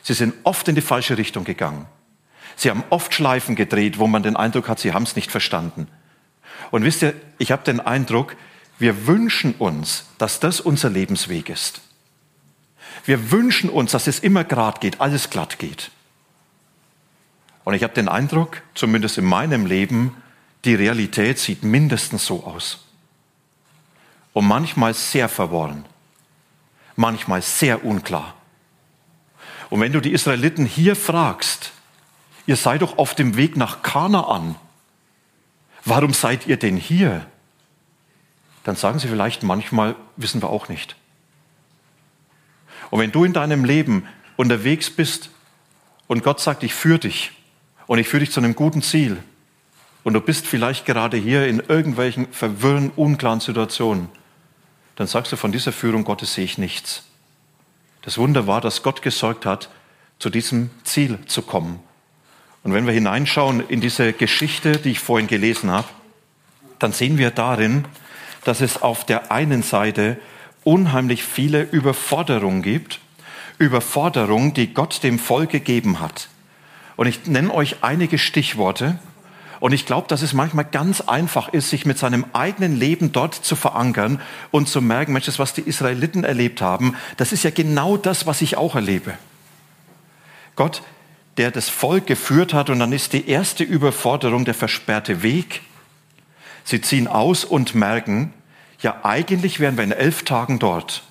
Sie 0.03 0.13
sind 0.13 0.33
oft 0.43 0.67
in 0.67 0.75
die 0.75 0.81
falsche 0.81 1.17
Richtung 1.17 1.43
gegangen. 1.43 1.85
Sie 2.55 2.69
haben 2.69 2.83
oft 2.89 3.13
Schleifen 3.13 3.55
gedreht, 3.55 3.99
wo 3.99 4.07
man 4.07 4.23
den 4.23 4.35
Eindruck 4.35 4.67
hat, 4.67 4.79
sie 4.79 4.93
haben 4.93 5.03
es 5.03 5.15
nicht 5.15 5.31
verstanden. 5.31 5.87
Und 6.71 6.83
wisst 6.83 7.01
ihr, 7.01 7.13
ich 7.37 7.51
habe 7.51 7.63
den 7.63 7.79
Eindruck, 7.79 8.35
wir 8.79 9.07
wünschen 9.07 9.53
uns, 9.55 10.05
dass 10.17 10.39
das 10.39 10.59
unser 10.61 10.89
Lebensweg 10.89 11.49
ist. 11.49 11.81
Wir 13.05 13.31
wünschen 13.31 13.69
uns, 13.69 13.91
dass 13.91 14.07
es 14.07 14.19
immer 14.19 14.43
gerade 14.43 14.79
geht, 14.79 15.01
alles 15.01 15.29
glatt 15.29 15.59
geht. 15.59 15.91
Und 17.63 17.73
ich 17.73 17.83
habe 17.83 17.93
den 17.93 18.09
Eindruck, 18.09 18.61
zumindest 18.73 19.17
in 19.17 19.25
meinem 19.25 19.65
Leben, 19.65 20.15
die 20.65 20.75
Realität 20.75 21.39
sieht 21.39 21.63
mindestens 21.63 22.25
so 22.25 22.43
aus. 22.43 22.85
Und 24.33 24.47
manchmal 24.47 24.93
sehr 24.93 25.29
verworren, 25.29 25.85
manchmal 26.95 27.41
sehr 27.41 27.85
unklar. 27.85 28.35
Und 29.69 29.81
wenn 29.81 29.91
du 29.91 30.01
die 30.01 30.11
Israeliten 30.11 30.65
hier 30.65 30.95
fragst, 30.95 31.71
ihr 32.45 32.55
seid 32.55 32.81
doch 32.81 32.97
auf 32.97 33.15
dem 33.15 33.37
Weg 33.37 33.55
nach 33.55 33.81
Kanaan, 33.81 34.55
warum 35.85 36.13
seid 36.13 36.47
ihr 36.47 36.57
denn 36.57 36.77
hier? 36.77 37.25
dann 38.69 38.75
sagen 38.75 38.99
sie 38.99 39.07
vielleicht 39.07 39.41
manchmal, 39.41 39.95
wissen 40.15 40.43
wir 40.43 40.49
auch 40.51 40.69
nicht. 40.69 40.95
Und 42.91 42.99
wenn 42.99 43.11
du 43.11 43.23
in 43.23 43.33
deinem 43.33 43.65
Leben 43.65 44.07
unterwegs 44.37 44.91
bist 44.91 45.31
und 46.07 46.23
Gott 46.23 46.39
sagt, 46.39 46.61
ich 46.61 46.75
führe 46.75 46.99
dich 46.99 47.31
und 47.87 47.97
ich 47.97 48.07
führe 48.07 48.21
dich 48.21 48.31
zu 48.31 48.39
einem 48.39 48.55
guten 48.55 48.83
Ziel 48.83 49.17
und 50.03 50.13
du 50.13 50.21
bist 50.21 50.45
vielleicht 50.45 50.85
gerade 50.85 51.17
hier 51.17 51.47
in 51.47 51.61
irgendwelchen 51.61 52.31
verwirrenden, 52.31 52.91
unklaren 52.95 53.39
Situationen, 53.39 54.09
dann 54.95 55.07
sagst 55.07 55.31
du, 55.31 55.35
von 55.35 55.51
dieser 55.51 55.71
Führung 55.71 56.03
Gottes 56.03 56.35
sehe 56.35 56.45
ich 56.45 56.59
nichts. 56.59 57.08
Das 58.09 58.17
Wunder 58.17 58.47
war, 58.47 58.59
dass 58.59 58.81
Gott 58.81 59.03
gesorgt 59.03 59.45
hat, 59.45 59.69
zu 60.17 60.31
diesem 60.31 60.71
Ziel 60.83 61.19
zu 61.27 61.43
kommen. 61.43 61.77
Und 62.63 62.73
wenn 62.73 62.87
wir 62.87 62.91
hineinschauen 62.91 63.63
in 63.69 63.81
diese 63.81 64.13
Geschichte, 64.13 64.71
die 64.77 64.93
ich 64.93 64.99
vorhin 64.99 65.27
gelesen 65.27 65.69
habe, 65.69 65.87
dann 66.79 66.91
sehen 66.91 67.19
wir 67.19 67.29
darin, 67.29 67.85
dass 68.45 68.61
es 68.61 68.81
auf 68.81 69.05
der 69.05 69.31
einen 69.31 69.61
Seite 69.61 70.17
unheimlich 70.63 71.23
viele 71.23 71.61
Überforderungen 71.61 72.63
gibt, 72.63 72.99
Überforderungen, 73.59 74.55
die 74.55 74.73
Gott 74.73 75.03
dem 75.03 75.19
Volk 75.19 75.51
gegeben 75.51 75.99
hat. 75.99 76.29
Und 76.95 77.05
ich 77.05 77.27
nenne 77.27 77.53
euch 77.53 77.83
einige 77.83 78.17
Stichworte. 78.17 78.97
Und 79.59 79.73
ich 79.73 79.85
glaube, 79.85 80.07
dass 80.07 80.21
es 80.21 80.33
manchmal 80.33 80.65
ganz 80.65 81.01
einfach 81.01 81.49
ist, 81.49 81.69
sich 81.69 81.85
mit 81.85 81.97
seinem 81.97 82.25
eigenen 82.33 82.77
Leben 82.77 83.11
dort 83.11 83.35
zu 83.35 83.55
verankern 83.55 84.21
und 84.51 84.69
zu 84.69 84.81
merken, 84.81 85.13
Mensch, 85.13 85.25
das, 85.25 85.39
was 85.39 85.53
die 85.53 85.61
Israeliten 85.61 86.23
erlebt 86.23 86.61
haben, 86.61 86.95
das 87.17 87.33
ist 87.33 87.43
ja 87.43 87.49
genau 87.49 87.97
das, 87.97 88.25
was 88.25 88.41
ich 88.41 88.55
auch 88.55 88.75
erlebe. 88.75 89.17
Gott, 90.55 90.81
der 91.37 91.51
das 91.51 91.69
Volk 91.69 92.07
geführt 92.07 92.53
hat, 92.53 92.69
und 92.69 92.79
dann 92.79 92.93
ist 92.93 93.13
die 93.13 93.27
erste 93.27 93.63
Überforderung 93.63 94.45
der 94.45 94.53
versperrte 94.53 95.23
Weg. 95.23 95.61
Sie 96.63 96.81
ziehen 96.81 97.07
aus 97.07 97.43
und 97.43 97.75
merken, 97.75 98.33
ja, 98.81 99.01
eigentlich 99.03 99.59
wären 99.59 99.75
wir 99.75 99.83
in 99.83 99.91
elf 99.91 100.23
Tagen 100.23 100.59
dort. 100.59 101.03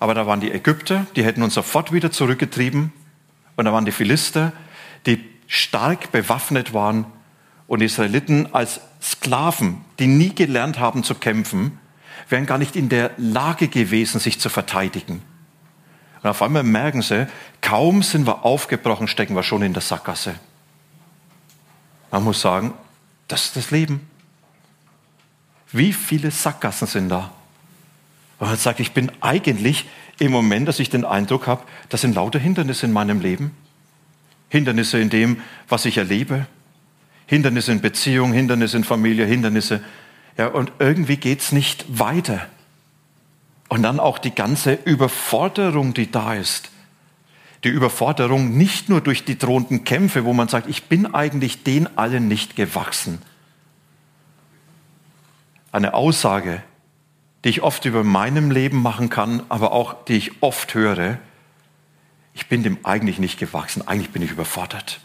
Aber 0.00 0.14
da 0.14 0.26
waren 0.26 0.40
die 0.40 0.50
Ägypter, 0.50 1.06
die 1.16 1.24
hätten 1.24 1.42
uns 1.42 1.54
sofort 1.54 1.92
wieder 1.92 2.10
zurückgetrieben. 2.10 2.92
Und 3.56 3.64
da 3.64 3.72
waren 3.72 3.84
die 3.84 3.92
Philister, 3.92 4.52
die 5.06 5.24
stark 5.46 6.12
bewaffnet 6.12 6.74
waren 6.74 7.06
und 7.72 7.80
Israeliten 7.80 8.52
als 8.52 8.82
Sklaven, 9.00 9.82
die 9.98 10.06
nie 10.06 10.34
gelernt 10.34 10.78
haben 10.78 11.04
zu 11.04 11.14
kämpfen, 11.14 11.78
wären 12.28 12.44
gar 12.44 12.58
nicht 12.58 12.76
in 12.76 12.90
der 12.90 13.12
Lage 13.16 13.68
gewesen, 13.68 14.20
sich 14.20 14.38
zu 14.38 14.50
verteidigen. 14.50 15.22
Und 16.22 16.28
auf 16.28 16.42
einmal 16.42 16.64
merken 16.64 17.00
sie, 17.00 17.26
kaum 17.62 18.02
sind 18.02 18.26
wir 18.26 18.44
aufgebrochen, 18.44 19.08
stecken 19.08 19.34
wir 19.34 19.42
schon 19.42 19.62
in 19.62 19.72
der 19.72 19.80
Sackgasse. 19.80 20.34
Man 22.10 22.24
muss 22.24 22.42
sagen, 22.42 22.74
das 23.26 23.46
ist 23.46 23.56
das 23.56 23.70
Leben. 23.70 24.06
Wie 25.70 25.94
viele 25.94 26.30
Sackgassen 26.30 26.86
sind 26.86 27.08
da? 27.08 27.30
Und 28.38 28.48
man 28.48 28.58
sagt, 28.58 28.80
ich 28.80 28.92
bin 28.92 29.10
eigentlich 29.22 29.88
im 30.18 30.30
Moment, 30.30 30.68
dass 30.68 30.78
ich 30.78 30.90
den 30.90 31.06
Eindruck 31.06 31.46
habe, 31.46 31.62
das 31.88 32.02
sind 32.02 32.16
lauter 32.16 32.38
Hindernisse 32.38 32.84
in 32.84 32.92
meinem 32.92 33.20
Leben. 33.20 33.56
Hindernisse 34.50 34.98
in 34.98 35.08
dem, 35.08 35.40
was 35.70 35.86
ich 35.86 35.96
erlebe. 35.96 36.46
Hindernisse 37.32 37.72
in 37.72 37.80
Beziehung, 37.80 38.32
Hindernisse 38.32 38.76
in 38.76 38.84
Familie, 38.84 39.24
Hindernisse. 39.24 39.82
Ja, 40.36 40.48
und 40.48 40.72
irgendwie 40.78 41.16
geht 41.16 41.40
es 41.40 41.52
nicht 41.52 41.98
weiter. 41.98 42.46
Und 43.68 43.82
dann 43.82 44.00
auch 44.00 44.18
die 44.18 44.34
ganze 44.34 44.74
Überforderung, 44.74 45.94
die 45.94 46.10
da 46.10 46.34
ist. 46.34 46.70
Die 47.64 47.68
Überforderung 47.68 48.56
nicht 48.56 48.88
nur 48.88 49.00
durch 49.00 49.24
die 49.24 49.38
drohenden 49.38 49.84
Kämpfe, 49.84 50.24
wo 50.24 50.32
man 50.32 50.48
sagt, 50.48 50.68
ich 50.68 50.84
bin 50.84 51.14
eigentlich 51.14 51.62
den 51.62 51.96
allen 51.96 52.28
nicht 52.28 52.56
gewachsen 52.56 53.20
eine 55.72 55.94
Aussage, 55.94 56.62
die 57.44 57.48
ich 57.48 57.62
oft 57.62 57.84
über 57.86 58.04
meinem 58.04 58.50
Leben 58.50 58.80
machen 58.80 59.08
kann, 59.08 59.42
aber 59.48 59.72
auch 59.72 60.04
die 60.04 60.16
ich 60.16 60.42
oft 60.42 60.74
höre. 60.74 61.18
Ich 62.34 62.46
bin 62.46 62.62
dem 62.62 62.78
eigentlich 62.84 63.18
nicht 63.18 63.38
gewachsen, 63.38 63.86
eigentlich 63.88 64.10
bin 64.10 64.22
ich 64.22 64.30
überfordert. 64.30 65.00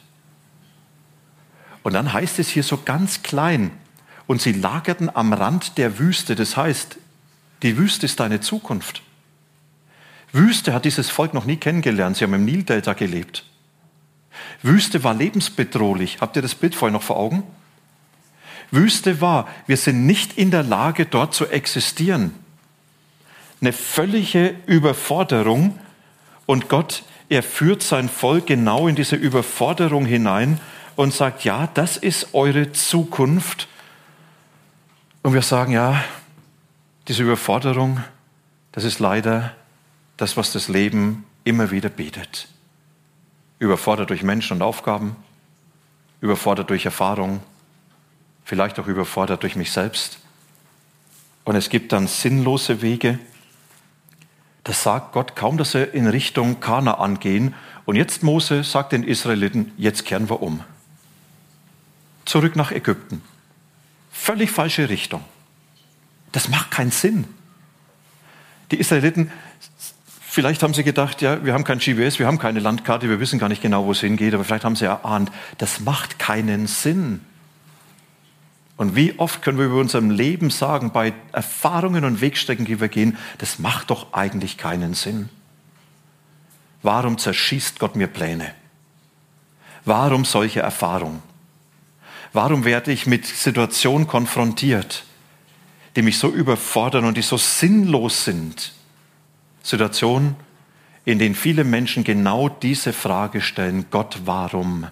Und 1.87 1.93
dann 1.93 2.11
heißt 2.11 2.39
es 2.39 2.49
hier 2.49 2.63
so 2.63 2.79
ganz 2.83 3.23
klein, 3.23 3.71
und 4.25 4.41
sie 4.41 4.51
lagerten 4.51 5.09
am 5.15 5.31
Rand 5.31 5.77
der 5.77 5.99
Wüste. 5.99 6.35
Das 6.35 6.57
heißt, 6.57 6.97
die 7.63 7.77
Wüste 7.77 8.07
ist 8.07 8.19
deine 8.19 8.41
Zukunft. 8.41 9.03
Wüste 10.33 10.73
hat 10.73 10.83
dieses 10.83 11.09
Volk 11.09 11.33
noch 11.33 11.45
nie 11.45 11.55
kennengelernt. 11.55 12.17
Sie 12.17 12.25
haben 12.25 12.33
im 12.33 12.43
Nildelta 12.43 12.91
gelebt. 12.91 13.45
Wüste 14.63 15.05
war 15.05 15.13
lebensbedrohlich. 15.13 16.17
Habt 16.19 16.35
ihr 16.35 16.41
das 16.41 16.55
Bild 16.55 16.75
vorher 16.75 16.91
noch 16.91 17.03
vor 17.03 17.15
Augen? 17.15 17.43
Wüste 18.69 19.21
war. 19.21 19.47
Wir 19.65 19.77
sind 19.77 20.05
nicht 20.05 20.37
in 20.37 20.51
der 20.51 20.63
Lage, 20.63 21.05
dort 21.05 21.33
zu 21.33 21.47
existieren. 21.47 22.33
Eine 23.61 23.71
völlige 23.71 24.55
Überforderung 24.65 25.79
und 26.47 26.67
Gott, 26.67 27.05
er 27.29 27.43
führt 27.43 27.81
sein 27.81 28.09
Volk 28.09 28.47
genau 28.47 28.89
in 28.89 28.95
diese 28.95 29.15
Überforderung 29.15 30.05
hinein 30.05 30.59
und 30.97 31.13
sagt, 31.13 31.43
ja, 31.43 31.67
das 31.75 31.95
ist 31.95 32.33
eure 32.33 32.71
Zukunft. 32.73 33.67
Und 35.21 35.33
wir 35.33 35.43
sagen, 35.43 35.71
ja, 35.71 36.03
diese 37.07 37.21
Überforderung, 37.23 38.03
das 38.71 38.83
ist 38.83 38.99
leider 38.99 39.55
das, 40.17 40.37
was 40.37 40.51
das 40.51 40.67
Leben 40.67 41.23
immer 41.43 41.69
wieder 41.69 41.89
bietet. 41.89 42.47
Überfordert 43.59 44.09
durch 44.09 44.23
Menschen 44.23 44.57
und 44.57 44.63
Aufgaben, 44.63 45.15
überfordert 46.19 46.71
durch 46.71 46.85
Erfahrung, 46.85 47.41
vielleicht 48.43 48.79
auch 48.79 48.87
überfordert 48.87 49.43
durch 49.43 49.55
mich 49.55 49.71
selbst. 49.71 50.17
Und 51.43 51.55
es 51.55 51.69
gibt 51.69 51.91
dann 51.91 52.07
sinnlose 52.07 52.81
Wege. 52.81 53.19
Das 54.63 54.81
sagt 54.81 55.13
Gott 55.13 55.35
kaum, 55.35 55.59
dass 55.59 55.75
er 55.75 55.93
in 55.93 56.07
Richtung 56.07 56.59
Kanaan 56.59 57.19
gehen. 57.19 57.53
Und 57.85 57.97
jetzt 57.97 58.23
Mose 58.23 58.63
sagt 58.63 58.93
den 58.93 59.03
Israeliten, 59.03 59.71
jetzt 59.77 60.03
kehren 60.03 60.27
wir 60.27 60.41
um. 60.41 60.63
Zurück 62.27 62.57
nach 62.57 62.71
Ägypten. 62.73 63.21
Völlig 64.11 64.51
falsche 64.51 64.89
Richtung. 64.89 65.23
Das 66.33 66.49
macht 66.49 66.71
keinen 66.71 66.91
Sinn. 66.91 67.23
Die 68.69 68.75
Israeliten, 68.75 69.31
vielleicht 70.21 70.61
haben 70.61 70.73
sie 70.73 70.83
gedacht, 70.83 71.21
ja, 71.21 71.45
wir 71.45 71.53
haben 71.53 71.63
kein 71.63 71.79
GPS, 71.79 72.19
wir 72.19 72.27
haben 72.27 72.37
keine 72.37 72.59
Landkarte, 72.59 73.07
wir 73.07 73.21
wissen 73.21 73.39
gar 73.39 73.47
nicht 73.47 73.61
genau, 73.61 73.85
wo 73.85 73.93
es 73.93 74.01
hingeht, 74.01 74.33
aber 74.33 74.43
vielleicht 74.43 74.65
haben 74.65 74.75
sie 74.75 74.83
erahnt, 74.83 75.31
das 75.57 75.79
macht 75.79 76.19
keinen 76.19 76.67
Sinn. 76.67 77.21
Und 78.75 78.97
wie 78.97 79.17
oft 79.17 79.41
können 79.41 79.57
wir 79.57 79.67
über 79.67 79.79
unserem 79.79 80.09
Leben 80.09 80.49
sagen, 80.49 80.91
bei 80.91 81.13
Erfahrungen 81.31 82.03
und 82.03 82.19
Wegstrecken, 82.19 82.65
die 82.65 82.81
wir 82.81 82.89
gehen, 82.89 83.17
das 83.37 83.57
macht 83.57 83.89
doch 83.89 84.11
eigentlich 84.11 84.57
keinen 84.57 84.95
Sinn. 84.95 85.29
Warum 86.83 87.17
zerschießt 87.17 87.79
Gott 87.79 87.95
mir 87.95 88.07
Pläne? 88.07 88.53
Warum 89.85 90.25
solche 90.25 90.59
Erfahrungen? 90.59 91.23
Warum 92.37 92.65
werde 92.65 92.91
ich 92.91 93.07
mit 93.07 93.25
Situationen 93.25 94.05
konfrontiert, 94.05 95.05
die 95.95 96.03
mich 96.03 96.19
so 96.19 96.29
überfordern 96.29 97.05
und 97.05 97.17
die 97.17 97.23
so 97.23 97.35
sinnlos 97.35 98.25
sind? 98.25 98.73
Situationen, 99.63 100.35
in 101.03 101.17
denen 101.17 101.33
viele 101.33 101.63
Menschen 101.63 102.03
genau 102.03 102.47
diese 102.47 102.93
Frage 102.93 103.41
stellen, 103.41 103.87
Gott, 103.89 104.19
warum? 104.25 104.85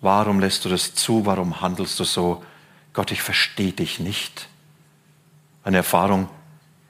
Warum 0.00 0.40
lässt 0.40 0.64
du 0.64 0.70
das 0.70 0.94
zu? 0.94 1.26
Warum 1.26 1.60
handelst 1.60 2.00
du 2.00 2.04
so? 2.04 2.42
Gott, 2.94 3.10
ich 3.10 3.20
verstehe 3.20 3.72
dich 3.72 4.00
nicht. 4.00 4.48
Eine 5.62 5.76
Erfahrung, 5.76 6.30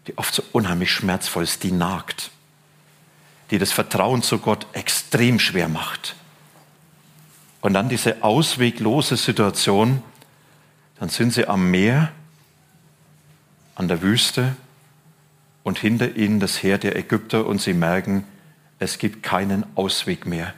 die 0.06 0.16
oft 0.16 0.32
so 0.32 0.44
unheimlich 0.52 0.92
schmerzvoll 0.92 1.42
ist, 1.42 1.64
die 1.64 1.72
nagt, 1.72 2.30
die 3.50 3.58
das 3.58 3.72
Vertrauen 3.72 4.22
zu 4.22 4.38
Gott 4.38 4.68
extrem 4.74 5.40
schwer 5.40 5.66
macht. 5.66 6.14
Und 7.62 7.72
dann 7.72 7.88
diese 7.88 8.22
ausweglose 8.22 9.16
Situation, 9.16 10.03
dann 11.01 11.09
sind 11.09 11.33
sie 11.33 11.48
am 11.48 11.70
Meer, 11.70 12.12
an 13.75 13.88
der 13.88 14.03
Wüste 14.03 14.55
und 15.62 15.79
hinter 15.79 16.16
ihnen 16.16 16.38
das 16.38 16.62
Heer 16.62 16.77
der 16.77 16.96
Ägypter 16.96 17.46
und 17.46 17.62
sie 17.62 17.72
merken, 17.72 18.25
es 18.79 18.98
gibt 18.98 19.22
keinen 19.22 19.64
Ausweg 19.75 20.27
mehr 20.27 20.53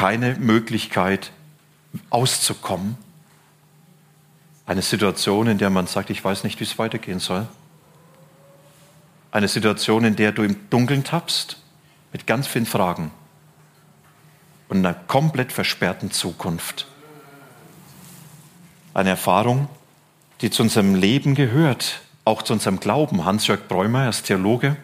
keine 0.00 0.36
Möglichkeit 0.36 1.30
auszukommen. 2.08 2.96
Eine 4.64 4.80
Situation, 4.80 5.46
in 5.46 5.58
der 5.58 5.68
man 5.68 5.86
sagt, 5.86 6.08
ich 6.08 6.24
weiß 6.24 6.42
nicht, 6.44 6.58
wie 6.58 6.64
es 6.64 6.78
weitergehen 6.78 7.18
soll. 7.18 7.46
Eine 9.30 9.48
Situation, 9.48 10.04
in 10.04 10.16
der 10.16 10.32
du 10.32 10.42
im 10.42 10.56
Dunkeln 10.70 11.04
tappst, 11.04 11.58
mit 12.12 12.26
ganz 12.26 12.46
vielen 12.46 12.64
Fragen 12.64 13.10
und 14.70 14.78
einer 14.78 14.94
komplett 14.94 15.52
versperrten 15.52 16.12
Zukunft. 16.12 16.86
Eine 18.94 19.10
Erfahrung, 19.10 19.68
die 20.40 20.50
zu 20.50 20.62
unserem 20.62 20.94
Leben 20.94 21.34
gehört, 21.34 22.00
auch 22.24 22.42
zu 22.42 22.52
unserem 22.52 22.80
Glauben. 22.80 23.24
Hans-Jörg 23.24 23.66
Bräumer, 23.68 24.04
er 24.04 24.10
ist 24.10 24.24
Theologe. 24.24 24.76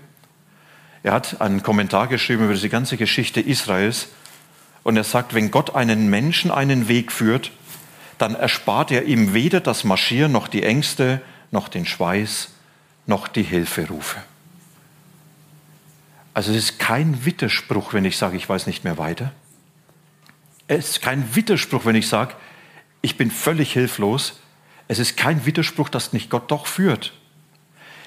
Er 1.03 1.13
hat 1.13 1.41
einen 1.41 1.63
Kommentar 1.63 2.09
geschrieben 2.09 2.45
über 2.45 2.55
die 2.55 2.69
ganze 2.69 2.97
Geschichte 2.97 3.41
Israels 3.41 4.09
und 4.83 4.97
er 4.97 5.05
sagt, 5.05 5.35
wenn 5.35 5.53
Gott 5.53 5.77
einen 5.77 6.11
Menschen 6.11 6.51
einen 6.51 6.89
Weg 6.89 7.13
führt, 7.13 7.53
dann 8.19 8.35
erspart 8.35 8.91
er 8.91 9.05
ihm 9.05 9.35
weder 9.35 9.61
das 9.61 9.85
Marschieren 9.85 10.33
noch 10.33 10.49
die 10.49 10.65
Ängste, 10.65 11.21
noch 11.53 11.69
den 11.69 11.87
Schweiß, 11.87 12.49
noch 13.07 13.29
die 13.29 13.43
Hilferufe. 13.45 14.19
Also 16.35 16.51
es 16.51 16.57
ist 16.57 16.79
kein 16.81 17.25
Widerspruch, 17.25 17.93
wenn 17.93 18.05
ich 18.05 18.17
sage, 18.17 18.37
ich 18.37 18.49
weiß 18.49 18.67
nicht 18.67 18.83
mehr 18.83 18.99
weiter. 18.99 19.33
Es 20.69 20.91
ist 20.91 21.03
kein 21.03 21.35
Widerspruch, 21.35 21.85
wenn 21.85 21.97
ich 21.97 22.09
sage, 22.09 22.35
ich 23.03 23.17
bin 23.17 23.31
völlig 23.31 23.73
hilflos. 23.73 24.41
Es 24.89 24.99
ist 24.99 25.17
kein 25.17 25.47
Widerspruch, 25.47 25.89
dass 25.89 26.13
nicht 26.13 26.31
Gott 26.31 26.51
doch 26.51 26.67
führt. 26.67 27.13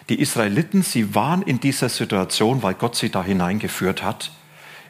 Die 0.09 0.19
Israeliten, 0.19 0.81
sie 0.81 1.13
waren 1.15 1.41
in 1.41 1.59
dieser 1.59 1.89
Situation, 1.89 2.63
weil 2.63 2.73
Gott 2.73 2.95
sie 2.95 3.09
da 3.09 3.23
hineingeführt 3.23 4.03
hat. 4.03 4.31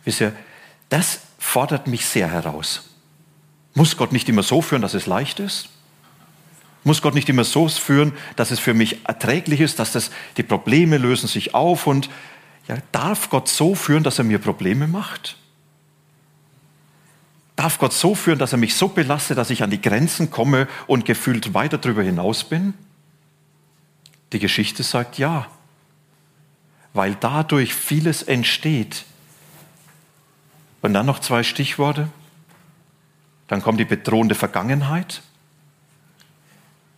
Wisst 0.06 0.22
ihr, 0.22 0.34
das 0.88 1.22
fordert 1.38 1.88
mich 1.88 2.06
sehr 2.06 2.32
heraus. 2.32 2.90
Muss 3.74 3.98
Gott 3.98 4.14
nicht 4.14 4.30
immer 4.30 4.44
so 4.44 4.62
führen, 4.62 4.82
dass 4.82 4.94
es 4.94 5.06
leicht 5.06 5.40
ist? 5.40 5.70
Muss 6.84 7.02
Gott 7.02 7.14
nicht 7.14 7.30
immer 7.30 7.44
so 7.44 7.68
führen, 7.68 8.14
dass 8.36 8.52
es 8.52 8.60
für 8.60 8.74
mich 8.74 9.06
erträglich 9.06 9.60
ist, 9.60 9.80
dass 9.80 9.92
das, 9.92 10.12
die 10.38 10.44
Probleme 10.44 10.98
lösen 10.98 11.28
sich 11.28 11.54
auf 11.54 11.86
und 11.86 12.10
ja, 12.68 12.78
darf 12.92 13.30
Gott 13.30 13.50
so 13.50 13.76
führen, 13.76 14.04
dass 14.04 14.18
er 14.18 14.24
mir 14.24 14.40
Probleme 14.40 14.88
macht? 14.88 15.39
Darf 17.60 17.78
Gott 17.78 17.92
so 17.92 18.16
führen, 18.16 18.40
dass 18.40 18.54
er 18.54 18.58
mich 18.58 18.74
so 18.74 18.88
belastet, 18.88 19.38
dass 19.38 19.50
ich 19.50 19.64
an 19.64 19.70
die 19.70 19.82
Grenzen 19.82 20.32
komme 20.32 20.70
und 20.88 21.04
gefühlt 21.04 21.54
weiter 21.54 21.78
darüber 21.78 22.02
hinaus 22.02 22.46
bin? 22.46 22.74
Die 24.32 24.40
Geschichte 24.40 24.82
sagt 24.82 25.18
ja, 25.18 25.46
weil 26.94 27.16
dadurch 27.16 27.76
vieles 27.76 28.24
entsteht. 28.24 29.04
Und 30.82 30.94
dann 30.94 31.06
noch 31.06 31.20
zwei 31.20 31.44
Stichworte. 31.44 32.08
Dann 33.50 33.62
kommt 33.62 33.82
die 33.82 33.84
bedrohende 33.84 34.36
Vergangenheit. 34.36 35.22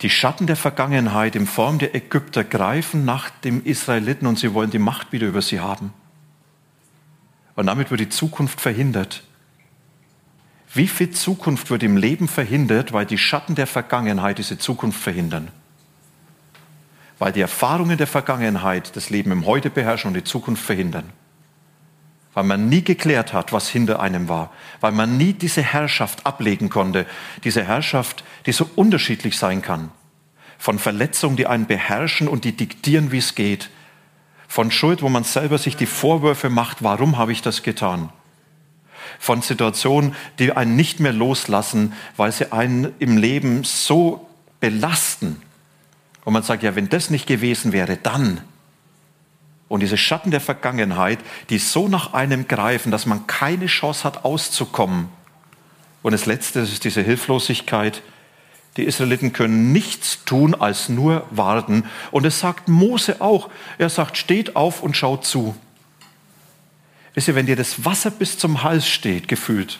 Die 0.02 0.10
Schatten 0.10 0.46
der 0.46 0.54
Vergangenheit 0.54 1.34
in 1.34 1.48
Form 1.48 1.80
der 1.80 1.96
Ägypter 1.96 2.44
greifen 2.44 3.04
nach 3.04 3.30
dem 3.30 3.64
Israeliten 3.64 4.28
und 4.28 4.38
sie 4.38 4.54
wollen 4.54 4.70
die 4.70 4.78
Macht 4.78 5.10
wieder 5.10 5.26
über 5.26 5.42
sie 5.42 5.58
haben. 5.58 5.92
Und 7.56 7.66
damit 7.66 7.90
wird 7.90 8.00
die 8.00 8.10
Zukunft 8.10 8.60
verhindert. 8.60 9.24
Wie 10.74 10.88
viel 10.88 11.10
Zukunft 11.10 11.70
wird 11.70 11.82
im 11.82 11.98
Leben 11.98 12.28
verhindert, 12.28 12.92
weil 12.92 13.04
die 13.04 13.18
Schatten 13.18 13.54
der 13.54 13.66
Vergangenheit 13.66 14.38
diese 14.38 14.56
Zukunft 14.56 15.02
verhindern? 15.02 15.48
Weil 17.18 17.32
die 17.32 17.42
Erfahrungen 17.42 17.98
der 17.98 18.06
Vergangenheit 18.06 18.96
das 18.96 19.10
Leben 19.10 19.32
im 19.32 19.44
Heute 19.44 19.68
beherrschen 19.68 20.08
und 20.08 20.14
die 20.14 20.24
Zukunft 20.24 20.64
verhindern. 20.64 21.10
Weil 22.32 22.44
man 22.44 22.70
nie 22.70 22.82
geklärt 22.82 23.34
hat, 23.34 23.52
was 23.52 23.68
hinter 23.68 24.00
einem 24.00 24.30
war. 24.30 24.50
Weil 24.80 24.92
man 24.92 25.18
nie 25.18 25.34
diese 25.34 25.62
Herrschaft 25.62 26.24
ablegen 26.24 26.70
konnte. 26.70 27.04
Diese 27.44 27.62
Herrschaft, 27.62 28.24
die 28.46 28.52
so 28.52 28.68
unterschiedlich 28.74 29.36
sein 29.36 29.60
kann. 29.60 29.90
Von 30.56 30.78
Verletzungen, 30.78 31.36
die 31.36 31.46
einen 31.46 31.66
beherrschen 31.66 32.28
und 32.28 32.44
die 32.44 32.56
diktieren, 32.56 33.12
wie 33.12 33.18
es 33.18 33.34
geht. 33.34 33.68
Von 34.48 34.70
Schuld, 34.70 35.02
wo 35.02 35.10
man 35.10 35.24
selber 35.24 35.58
sich 35.58 35.76
die 35.76 35.86
Vorwürfe 35.86 36.48
macht, 36.48 36.82
warum 36.82 37.18
habe 37.18 37.32
ich 37.32 37.42
das 37.42 37.62
getan? 37.62 38.08
Von 39.18 39.42
Situationen, 39.42 40.14
die 40.38 40.52
einen 40.52 40.76
nicht 40.76 41.00
mehr 41.00 41.12
loslassen, 41.12 41.92
weil 42.16 42.32
sie 42.32 42.52
einen 42.52 42.92
im 42.98 43.16
Leben 43.16 43.64
so 43.64 44.28
belasten. 44.60 45.42
Und 46.24 46.32
man 46.32 46.42
sagt, 46.42 46.62
ja, 46.62 46.76
wenn 46.76 46.88
das 46.88 47.10
nicht 47.10 47.26
gewesen 47.26 47.72
wäre, 47.72 47.96
dann. 47.96 48.40
Und 49.68 49.80
diese 49.80 49.96
Schatten 49.96 50.30
der 50.30 50.40
Vergangenheit, 50.40 51.18
die 51.50 51.58
so 51.58 51.88
nach 51.88 52.12
einem 52.12 52.46
greifen, 52.46 52.92
dass 52.92 53.06
man 53.06 53.26
keine 53.26 53.66
Chance 53.66 54.04
hat, 54.04 54.24
auszukommen. 54.24 55.08
Und 56.02 56.12
das 56.12 56.26
Letzte, 56.26 56.60
ist 56.60 56.84
diese 56.84 57.00
Hilflosigkeit. 57.00 58.02
Die 58.76 58.84
Israeliten 58.84 59.32
können 59.32 59.72
nichts 59.72 60.24
tun, 60.24 60.54
als 60.54 60.88
nur 60.88 61.26
warten. 61.30 61.84
Und 62.10 62.26
es 62.26 62.40
sagt 62.40 62.68
Mose 62.68 63.20
auch. 63.20 63.50
Er 63.78 63.88
sagt, 63.88 64.16
steht 64.16 64.56
auf 64.56 64.82
und 64.82 64.96
schaut 64.96 65.24
zu. 65.24 65.56
Wisst 67.14 67.28
ihr, 67.28 67.34
wenn 67.34 67.46
dir 67.46 67.56
das 67.56 67.84
Wasser 67.84 68.10
bis 68.10 68.38
zum 68.38 68.62
Hals 68.62 68.88
steht, 68.88 69.28
gefühlt, 69.28 69.78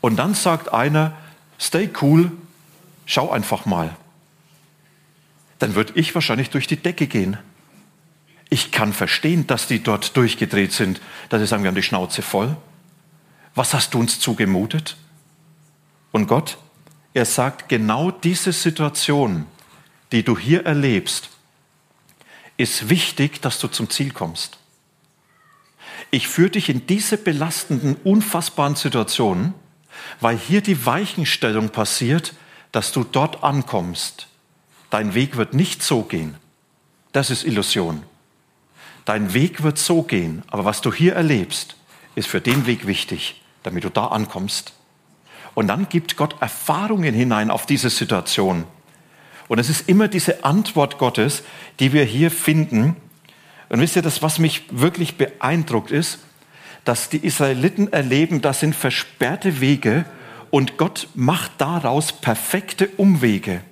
und 0.00 0.16
dann 0.16 0.34
sagt 0.34 0.72
einer, 0.72 1.16
stay 1.58 1.88
cool, 2.02 2.30
schau 3.06 3.30
einfach 3.30 3.64
mal, 3.64 3.96
dann 5.58 5.74
würde 5.74 5.94
ich 5.94 6.14
wahrscheinlich 6.14 6.50
durch 6.50 6.66
die 6.66 6.76
Decke 6.76 7.06
gehen. 7.06 7.38
Ich 8.50 8.70
kann 8.70 8.92
verstehen, 8.92 9.46
dass 9.46 9.66
die 9.66 9.82
dort 9.82 10.16
durchgedreht 10.16 10.72
sind, 10.72 11.00
dass 11.30 11.40
sie 11.40 11.46
sagen, 11.46 11.62
wir 11.62 11.68
haben 11.68 11.74
die 11.74 11.82
Schnauze 11.82 12.20
voll. 12.20 12.54
Was 13.54 13.72
hast 13.72 13.94
du 13.94 14.00
uns 14.00 14.20
zugemutet? 14.20 14.98
Und 16.12 16.26
Gott, 16.26 16.58
er 17.14 17.24
sagt, 17.24 17.70
genau 17.70 18.10
diese 18.10 18.52
Situation, 18.52 19.46
die 20.12 20.22
du 20.22 20.36
hier 20.38 20.66
erlebst, 20.66 21.30
ist 22.58 22.90
wichtig, 22.90 23.40
dass 23.40 23.58
du 23.58 23.68
zum 23.68 23.88
Ziel 23.88 24.12
kommst 24.12 24.58
ich 26.14 26.28
führe 26.28 26.50
dich 26.50 26.68
in 26.68 26.86
diese 26.86 27.18
belastenden, 27.18 27.96
unfassbaren 28.04 28.76
Situationen, 28.76 29.52
weil 30.20 30.38
hier 30.38 30.60
die 30.60 30.86
Weichenstellung 30.86 31.70
passiert, 31.70 32.34
dass 32.70 32.92
du 32.92 33.02
dort 33.02 33.42
ankommst. 33.42 34.28
Dein 34.90 35.14
Weg 35.14 35.36
wird 35.36 35.54
nicht 35.54 35.82
so 35.82 36.02
gehen. 36.02 36.36
Das 37.10 37.30
ist 37.30 37.44
Illusion. 37.44 38.04
Dein 39.04 39.34
Weg 39.34 39.64
wird 39.64 39.76
so 39.76 40.02
gehen, 40.02 40.44
aber 40.46 40.64
was 40.64 40.80
du 40.80 40.92
hier 40.92 41.14
erlebst, 41.14 41.76
ist 42.14 42.28
für 42.28 42.40
den 42.40 42.66
Weg 42.66 42.86
wichtig, 42.86 43.42
damit 43.64 43.82
du 43.82 43.90
da 43.90 44.06
ankommst. 44.06 44.72
Und 45.54 45.66
dann 45.66 45.88
gibt 45.88 46.16
Gott 46.16 46.40
Erfahrungen 46.40 47.12
hinein 47.12 47.50
auf 47.50 47.66
diese 47.66 47.90
Situation. 47.90 48.64
Und 49.48 49.58
es 49.58 49.68
ist 49.68 49.88
immer 49.88 50.06
diese 50.06 50.44
Antwort 50.44 50.98
Gottes, 50.98 51.42
die 51.80 51.92
wir 51.92 52.04
hier 52.04 52.30
finden, 52.30 52.96
und 53.68 53.80
wisst 53.80 53.96
ihr, 53.96 54.02
das, 54.02 54.22
was 54.22 54.38
mich 54.38 54.64
wirklich 54.70 55.16
beeindruckt 55.16 55.90
ist, 55.90 56.18
dass 56.84 57.08
die 57.08 57.24
Israeliten 57.24 57.92
erleben, 57.92 58.42
das 58.42 58.60
sind 58.60 58.76
versperrte 58.76 59.60
Wege 59.60 60.04
und 60.50 60.76
Gott 60.76 61.08
macht 61.14 61.52
daraus 61.58 62.12
perfekte 62.12 62.88
Umwege. 62.96 63.62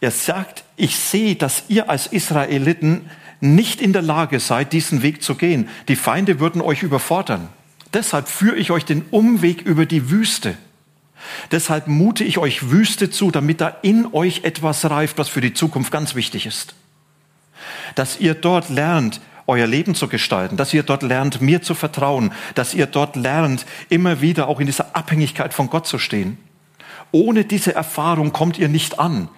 Er 0.00 0.10
sagt, 0.10 0.64
ich 0.76 0.96
sehe, 0.96 1.34
dass 1.34 1.64
ihr 1.68 1.88
als 1.88 2.06
Israeliten 2.06 3.10
nicht 3.40 3.80
in 3.80 3.92
der 3.92 4.02
Lage 4.02 4.38
seid, 4.38 4.72
diesen 4.72 5.02
Weg 5.02 5.22
zu 5.22 5.34
gehen. 5.34 5.68
Die 5.88 5.96
Feinde 5.96 6.40
würden 6.40 6.60
euch 6.60 6.82
überfordern. 6.82 7.48
Deshalb 7.94 8.28
führe 8.28 8.56
ich 8.56 8.70
euch 8.70 8.84
den 8.84 9.02
Umweg 9.10 9.62
über 9.62 9.86
die 9.86 10.10
Wüste. 10.10 10.56
Deshalb 11.50 11.86
mute 11.86 12.22
ich 12.22 12.36
euch 12.36 12.70
Wüste 12.70 13.10
zu, 13.10 13.30
damit 13.30 13.60
da 13.60 13.68
in 13.82 14.12
euch 14.12 14.44
etwas 14.44 14.88
reift, 14.90 15.16
was 15.16 15.28
für 15.28 15.40
die 15.40 15.54
Zukunft 15.54 15.90
ganz 15.90 16.14
wichtig 16.14 16.44
ist 16.44 16.74
dass 17.94 18.20
ihr 18.20 18.34
dort 18.34 18.68
lernt, 18.68 19.20
euer 19.46 19.66
Leben 19.66 19.94
zu 19.94 20.08
gestalten, 20.08 20.56
dass 20.56 20.72
ihr 20.72 20.82
dort 20.82 21.02
lernt, 21.02 21.40
mir 21.40 21.62
zu 21.62 21.74
vertrauen, 21.74 22.32
dass 22.54 22.74
ihr 22.74 22.86
dort 22.86 23.16
lernt, 23.16 23.66
immer 23.88 24.20
wieder 24.20 24.48
auch 24.48 24.60
in 24.60 24.66
dieser 24.66 24.96
Abhängigkeit 24.96 25.52
von 25.52 25.68
Gott 25.68 25.86
zu 25.86 25.98
stehen. 25.98 26.38
Ohne 27.12 27.44
diese 27.44 27.74
Erfahrung 27.74 28.32
kommt 28.32 28.58
ihr 28.58 28.68
nicht 28.68 28.98
an. 28.98 29.28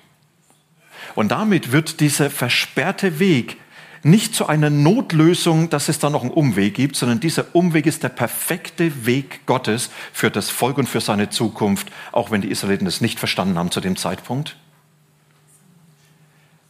Und 1.15 1.33
damit 1.33 1.73
wird 1.73 2.01
dieser 2.01 2.31
versperrte 2.31 3.19
Weg 3.19 3.57
nicht 4.03 4.35
zu 4.35 4.47
einer 4.47 4.71
Notlösung, 4.71 5.69
dass 5.69 5.89
es 5.89 5.99
da 5.99 6.11
noch 6.11 6.23
einen 6.23 6.31
Umweg 6.31 6.75
gibt, 6.75 6.95
sondern 6.95 7.19
dieser 7.19 7.47
Umweg 7.55 7.87
ist 7.87 8.05
der 8.05 8.09
perfekte 8.09 9.07
Weg 9.07 9.45
Gottes 9.47 9.91
für 10.13 10.31
das 10.31 10.49
Volk 10.49 10.79
und 10.79 10.89
für 10.89 11.01
seine 11.01 11.31
Zukunft, 11.31 11.89
auch 12.13 12.31
wenn 12.31 12.41
die 12.41 12.51
Israeliten 12.51 12.87
es 12.87 13.01
nicht 13.01 13.19
verstanden 13.19 13.59
haben 13.59 13.73
zu 13.73 13.81
dem 13.81 13.97
Zeitpunkt 13.97 14.57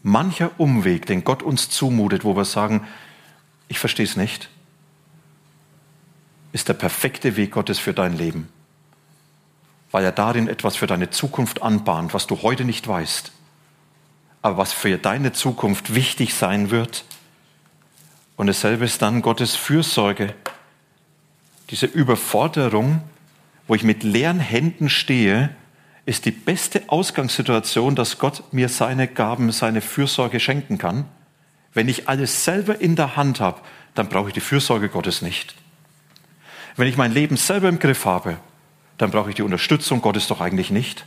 mancher 0.06 0.52
Umweg, 0.58 1.06
den 1.06 1.24
Gott 1.24 1.42
uns 1.42 1.68
zumutet, 1.68 2.22
wo 2.22 2.36
wir 2.36 2.44
sagen, 2.44 2.86
ich 3.66 3.80
verstehe 3.80 4.06
es 4.06 4.16
nicht, 4.16 4.48
ist 6.52 6.68
der 6.68 6.74
perfekte 6.74 7.36
Weg 7.36 7.50
Gottes 7.50 7.80
für 7.80 7.92
dein 7.92 8.16
Leben, 8.16 8.48
weil 9.90 10.04
er 10.04 10.12
darin 10.12 10.46
etwas 10.46 10.76
für 10.76 10.86
deine 10.86 11.10
Zukunft 11.10 11.60
anbahnt, 11.60 12.14
was 12.14 12.28
du 12.28 12.42
heute 12.42 12.64
nicht 12.64 12.86
weißt, 12.86 13.32
aber 14.42 14.58
was 14.58 14.72
für 14.72 14.96
deine 14.96 15.32
Zukunft 15.32 15.96
wichtig 15.96 16.34
sein 16.34 16.70
wird. 16.70 17.04
Und 18.36 18.46
dasselbe 18.46 18.84
ist 18.84 19.02
dann 19.02 19.22
Gottes 19.22 19.56
Fürsorge, 19.56 20.34
diese 21.70 21.86
Überforderung, 21.86 23.02
wo 23.66 23.74
ich 23.74 23.82
mit 23.82 24.04
leeren 24.04 24.38
Händen 24.38 24.88
stehe 24.88 25.50
ist 26.06 26.24
die 26.24 26.30
beste 26.30 26.84
Ausgangssituation, 26.86 27.96
dass 27.96 28.18
Gott 28.18 28.52
mir 28.52 28.68
seine 28.68 29.08
Gaben, 29.08 29.50
seine 29.50 29.80
Fürsorge 29.80 30.38
schenken 30.38 30.78
kann. 30.78 31.04
Wenn 31.74 31.88
ich 31.88 32.08
alles 32.08 32.44
selber 32.44 32.80
in 32.80 32.96
der 32.96 33.16
Hand 33.16 33.40
habe, 33.40 33.60
dann 33.94 34.08
brauche 34.08 34.28
ich 34.28 34.34
die 34.34 34.40
Fürsorge 34.40 34.88
Gottes 34.88 35.20
nicht. 35.20 35.56
Wenn 36.76 36.88
ich 36.88 36.96
mein 36.96 37.12
Leben 37.12 37.36
selber 37.36 37.68
im 37.68 37.80
Griff 37.80 38.04
habe, 38.04 38.38
dann 38.98 39.10
brauche 39.10 39.30
ich 39.30 39.34
die 39.34 39.42
Unterstützung 39.42 40.00
Gottes 40.00 40.28
doch 40.28 40.40
eigentlich 40.40 40.70
nicht. 40.70 41.04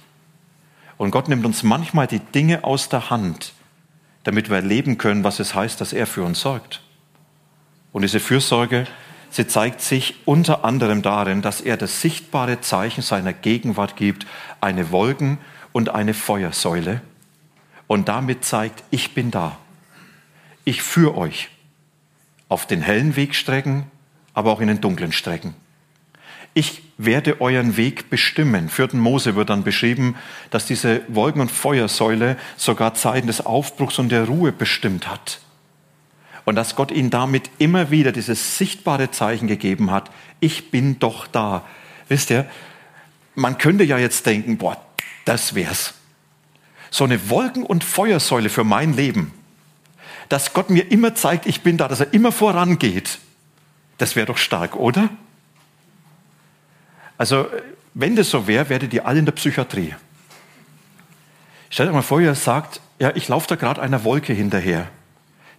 Und 0.97 1.11
Gott 1.11 1.29
nimmt 1.29 1.45
uns 1.45 1.63
manchmal 1.63 2.07
die 2.07 2.19
Dinge 2.19 2.65
aus 2.65 2.89
der 2.89 3.09
Hand, 3.09 3.53
damit 4.25 4.49
wir 4.49 4.57
erleben 4.57 4.97
können, 4.97 5.23
was 5.23 5.39
es 5.39 5.55
heißt, 5.55 5.79
dass 5.79 5.93
er 5.93 6.07
für 6.07 6.23
uns 6.23 6.41
sorgt. 6.41 6.81
Und 7.93 8.01
diese 8.01 8.19
Fürsorge, 8.19 8.85
Sie 9.29 9.47
zeigt 9.47 9.81
sich 9.81 10.15
unter 10.25 10.65
anderem 10.65 11.01
darin, 11.01 11.41
dass 11.41 11.61
er 11.61 11.77
das 11.77 12.01
sichtbare 12.01 12.61
Zeichen 12.61 13.01
seiner 13.01 13.33
Gegenwart 13.33 13.95
gibt, 13.95 14.25
eine 14.59 14.91
Wolken- 14.91 15.37
und 15.71 15.89
eine 15.89 16.13
Feuersäule. 16.13 17.01
Und 17.87 18.07
damit 18.09 18.43
zeigt, 18.43 18.83
ich 18.91 19.13
bin 19.13 19.31
da. 19.31 19.57
Ich 20.65 20.81
führe 20.81 21.15
euch 21.17 21.49
auf 22.47 22.65
den 22.65 22.81
hellen 22.81 23.15
Wegstrecken, 23.15 23.85
aber 24.33 24.51
auch 24.51 24.61
in 24.61 24.67
den 24.67 24.81
dunklen 24.81 25.11
Strecken. 25.11 25.53
Ich 26.53 26.81
werde 26.97 27.39
euren 27.41 27.77
Weg 27.77 28.09
bestimmen. 28.09 28.69
Für 28.69 28.87
den 28.87 28.99
Mose 28.99 29.35
wird 29.35 29.49
dann 29.49 29.63
beschrieben, 29.63 30.15
dass 30.49 30.65
diese 30.65 31.01
Wolken- 31.07 31.41
und 31.41 31.51
Feuersäule 31.51 32.37
sogar 32.57 32.95
Zeiten 32.95 33.27
des 33.27 33.45
Aufbruchs 33.45 33.99
und 33.99 34.09
der 34.09 34.25
Ruhe 34.25 34.51
bestimmt 34.51 35.09
hat. 35.09 35.39
Und 36.49 36.55
dass 36.55 36.75
Gott 36.75 36.89
ihnen 36.89 37.11
damit 37.11 37.51
immer 37.59 37.91
wieder 37.91 38.11
dieses 38.11 38.57
sichtbare 38.57 39.11
Zeichen 39.11 39.47
gegeben 39.47 39.91
hat, 39.91 40.09
ich 40.39 40.71
bin 40.71 40.97
doch 40.97 41.27
da. 41.27 41.63
Wisst 42.07 42.31
ihr, 42.31 42.47
man 43.35 43.59
könnte 43.59 43.83
ja 43.83 43.99
jetzt 43.99 44.25
denken, 44.25 44.57
boah, 44.57 44.83
das 45.25 45.53
wär's. 45.53 45.93
So 46.89 47.03
eine 47.03 47.29
Wolken- 47.29 47.61
und 47.61 47.83
Feuersäule 47.83 48.49
für 48.49 48.63
mein 48.63 48.93
Leben, 48.93 49.31
dass 50.27 50.55
Gott 50.55 50.71
mir 50.71 50.91
immer 50.91 51.13
zeigt, 51.13 51.45
ich 51.45 51.61
bin 51.61 51.77
da, 51.77 51.87
dass 51.87 51.99
er 51.99 52.15
immer 52.15 52.31
vorangeht. 52.31 53.19
Das 53.99 54.15
wäre 54.15 54.25
doch 54.25 54.39
stark, 54.39 54.75
oder? 54.75 55.07
Also, 57.19 57.45
wenn 57.93 58.15
das 58.15 58.31
so 58.31 58.47
wäre, 58.47 58.69
werdet 58.69 58.91
ihr 58.91 59.05
alle 59.05 59.19
in 59.19 59.25
der 59.25 59.33
Psychiatrie. 59.33 59.93
Stellt 61.69 61.89
euch 61.89 61.95
mal 61.95 62.01
vor, 62.01 62.19
ihr 62.19 62.33
sagt, 62.33 62.81
ja, 62.97 63.15
ich 63.15 63.27
laufe 63.27 63.47
da 63.49 63.55
gerade 63.55 63.83
einer 63.83 64.03
Wolke 64.03 64.33
hinterher. 64.33 64.89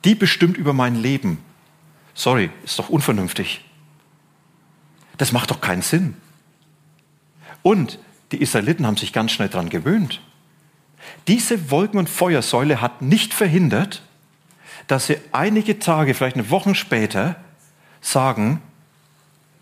Die 0.05 0.15
bestimmt 0.15 0.57
über 0.57 0.73
mein 0.73 0.97
Leben. 0.97 1.39
Sorry, 2.15 2.51
ist 2.65 2.79
doch 2.79 2.89
unvernünftig. 2.89 3.65
Das 5.19 5.33
macht 5.33 5.51
doch 5.51 5.61
keinen 5.61 5.83
Sinn. 5.83 6.17
Und 7.63 7.99
die 8.33 8.41
Israeliten 8.41 8.87
haben 8.87 8.97
sich 8.97 9.13
ganz 9.13 9.33
schnell 9.33 9.49
daran 9.49 9.69
gewöhnt. 9.69 10.21
Diese 11.29 11.71
Wolken- 11.71 11.99
und 11.99 12.09
Feuersäule 12.09 12.81
hat 12.81 13.03
nicht 13.03 13.35
verhindert, 13.35 14.03
dass 14.87 15.07
sie 15.07 15.19
einige 15.33 15.79
Tage, 15.79 16.15
vielleicht 16.15 16.37
eine 16.37 16.51
Woche 16.51 16.75
später, 16.75 17.37
sagen, 18.01 18.63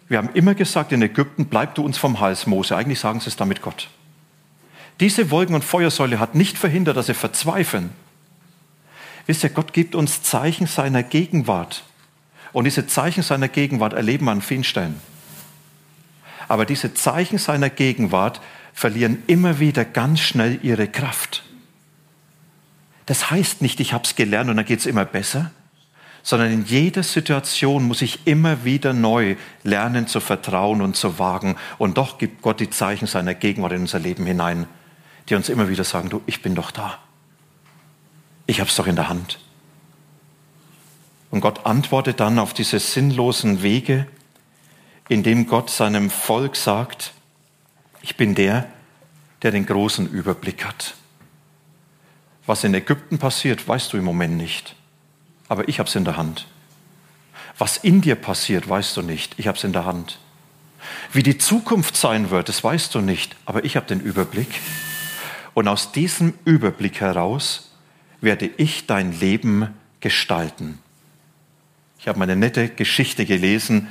wir 0.09 0.18
haben 0.18 0.31
immer 0.35 0.55
gesagt 0.55 0.92
in 0.92 1.03
Ägypten, 1.03 1.46
bleib 1.46 1.74
du 1.74 1.83
uns 1.83 1.98
vom 1.98 2.20
Hals, 2.20 2.46
Mose. 2.46 2.77
Eigentlich 2.77 3.01
sagen 3.01 3.20
sie 3.20 3.29
es 3.29 3.37
damit 3.37 3.61
Gott. 3.61 3.88
Diese 5.01 5.31
Wolken- 5.31 5.55
und 5.55 5.64
Feuersäule 5.64 6.18
hat 6.18 6.35
nicht 6.35 6.57
verhindert, 6.57 6.96
dass 6.96 7.07
sie 7.07 7.14
verzweifeln. 7.14 7.90
Wisst 9.28 9.44
ihr, 9.44 9.50
Gott 9.50 9.74
gibt 9.74 9.94
uns 9.94 10.22
Zeichen 10.22 10.66
seiner 10.66 11.02
Gegenwart. 11.02 11.84
Und 12.54 12.64
diese 12.64 12.86
Zeichen 12.86 13.22
seiner 13.22 13.48
Gegenwart 13.48 13.92
erleben 13.92 14.24
wir 14.24 14.32
an 14.32 14.40
vielen 14.40 14.64
Stellen. 14.64 14.98
Aber 16.48 16.64
diese 16.64 16.94
Zeichen 16.94 17.36
seiner 17.36 17.68
Gegenwart 17.68 18.40
verlieren 18.72 19.22
immer 19.26 19.60
wieder 19.60 19.84
ganz 19.84 20.20
schnell 20.20 20.58
ihre 20.62 20.88
Kraft. 20.88 21.42
Das 23.04 23.30
heißt 23.30 23.60
nicht, 23.60 23.80
ich 23.80 23.92
habe 23.92 24.04
es 24.04 24.16
gelernt 24.16 24.48
und 24.48 24.56
dann 24.56 24.64
geht 24.64 24.80
es 24.80 24.86
immer 24.86 25.04
besser, 25.04 25.50
sondern 26.22 26.50
in 26.50 26.64
jeder 26.64 27.02
Situation 27.02 27.84
muss 27.84 28.00
ich 28.00 28.26
immer 28.26 28.64
wieder 28.64 28.94
neu 28.94 29.36
lernen 29.62 30.06
zu 30.06 30.20
vertrauen 30.20 30.80
und 30.80 30.96
zu 30.96 31.18
wagen. 31.18 31.56
Und 31.76 31.98
doch 31.98 32.16
gibt 32.16 32.40
Gott 32.40 32.60
die 32.60 32.70
Zeichen 32.70 33.06
seiner 33.06 33.34
Gegenwart 33.34 33.72
in 33.72 33.82
unser 33.82 33.98
Leben 33.98 34.24
hinein, 34.24 34.66
die 35.28 35.34
uns 35.34 35.50
immer 35.50 35.68
wieder 35.68 35.84
sagen, 35.84 36.08
du, 36.08 36.22
ich 36.24 36.40
bin 36.40 36.54
doch 36.54 36.70
da. 36.70 36.98
Ich 38.48 38.61
habe 38.61 38.70
es 38.70 38.76
doch 38.76 38.87
in 38.87 38.96
der 38.96 39.11
Hand. 39.11 39.38
Und 41.30 41.42
Gott 41.42 41.66
antwortet 41.66 42.18
dann 42.18 42.38
auf 42.38 42.54
diese 42.54 42.80
sinnlosen 42.80 43.62
Wege, 43.62 44.06
indem 45.11 45.46
Gott 45.46 45.68
seinem 45.68 46.08
Volk 46.08 46.56
sagt, 46.56 47.12
ich 48.00 48.16
bin 48.16 48.34
der, 48.34 48.66
der 49.42 49.50
den 49.50 49.66
großen 49.66 50.08
Überblick 50.08 50.64
hat. 50.64 50.94
Was 52.46 52.64
in 52.64 52.72
Ägypten 52.72 53.18
passiert, 53.18 53.68
weißt 53.68 53.92
du 53.92 53.98
im 53.98 54.04
Moment 54.04 54.38
nicht. 54.38 54.74
Aber 55.48 55.68
ich 55.68 55.78
habe 55.78 55.90
es 55.90 55.94
in 55.94 56.06
der 56.06 56.16
Hand. 56.16 56.46
Was 57.58 57.76
in 57.76 58.00
dir 58.00 58.14
passiert, 58.14 58.66
weißt 58.66 58.96
du 58.96 59.02
nicht. 59.02 59.34
Ich 59.37 59.46
habe 59.46 59.58
es 59.58 59.64
in 59.64 59.74
der 59.74 59.84
Hand. 59.84 60.18
Wie 61.12 61.22
die 61.22 61.37
Zukunft 61.37 61.98
sein 61.98 62.30
wird, 62.30 62.48
das 62.48 62.64
weißt 62.64 62.94
du 62.94 63.02
nicht. 63.02 63.37
Aber 63.44 63.64
ich 63.66 63.76
habe 63.76 63.87
den 63.87 64.00
Überblick. 64.00 64.48
Und 65.52 65.68
aus 65.68 65.92
diesem 65.92 66.38
Überblick 66.46 67.02
heraus 67.02 67.67
werde 68.20 68.50
ich 68.57 68.87
dein 68.87 69.18
Leben 69.18 69.68
gestalten. 70.00 70.78
Ich 71.98 72.09
habe 72.09 72.18
mal 72.18 72.24
eine 72.24 72.37
nette 72.37 72.68
Geschichte 72.68 73.26
gelesen. 73.26 73.88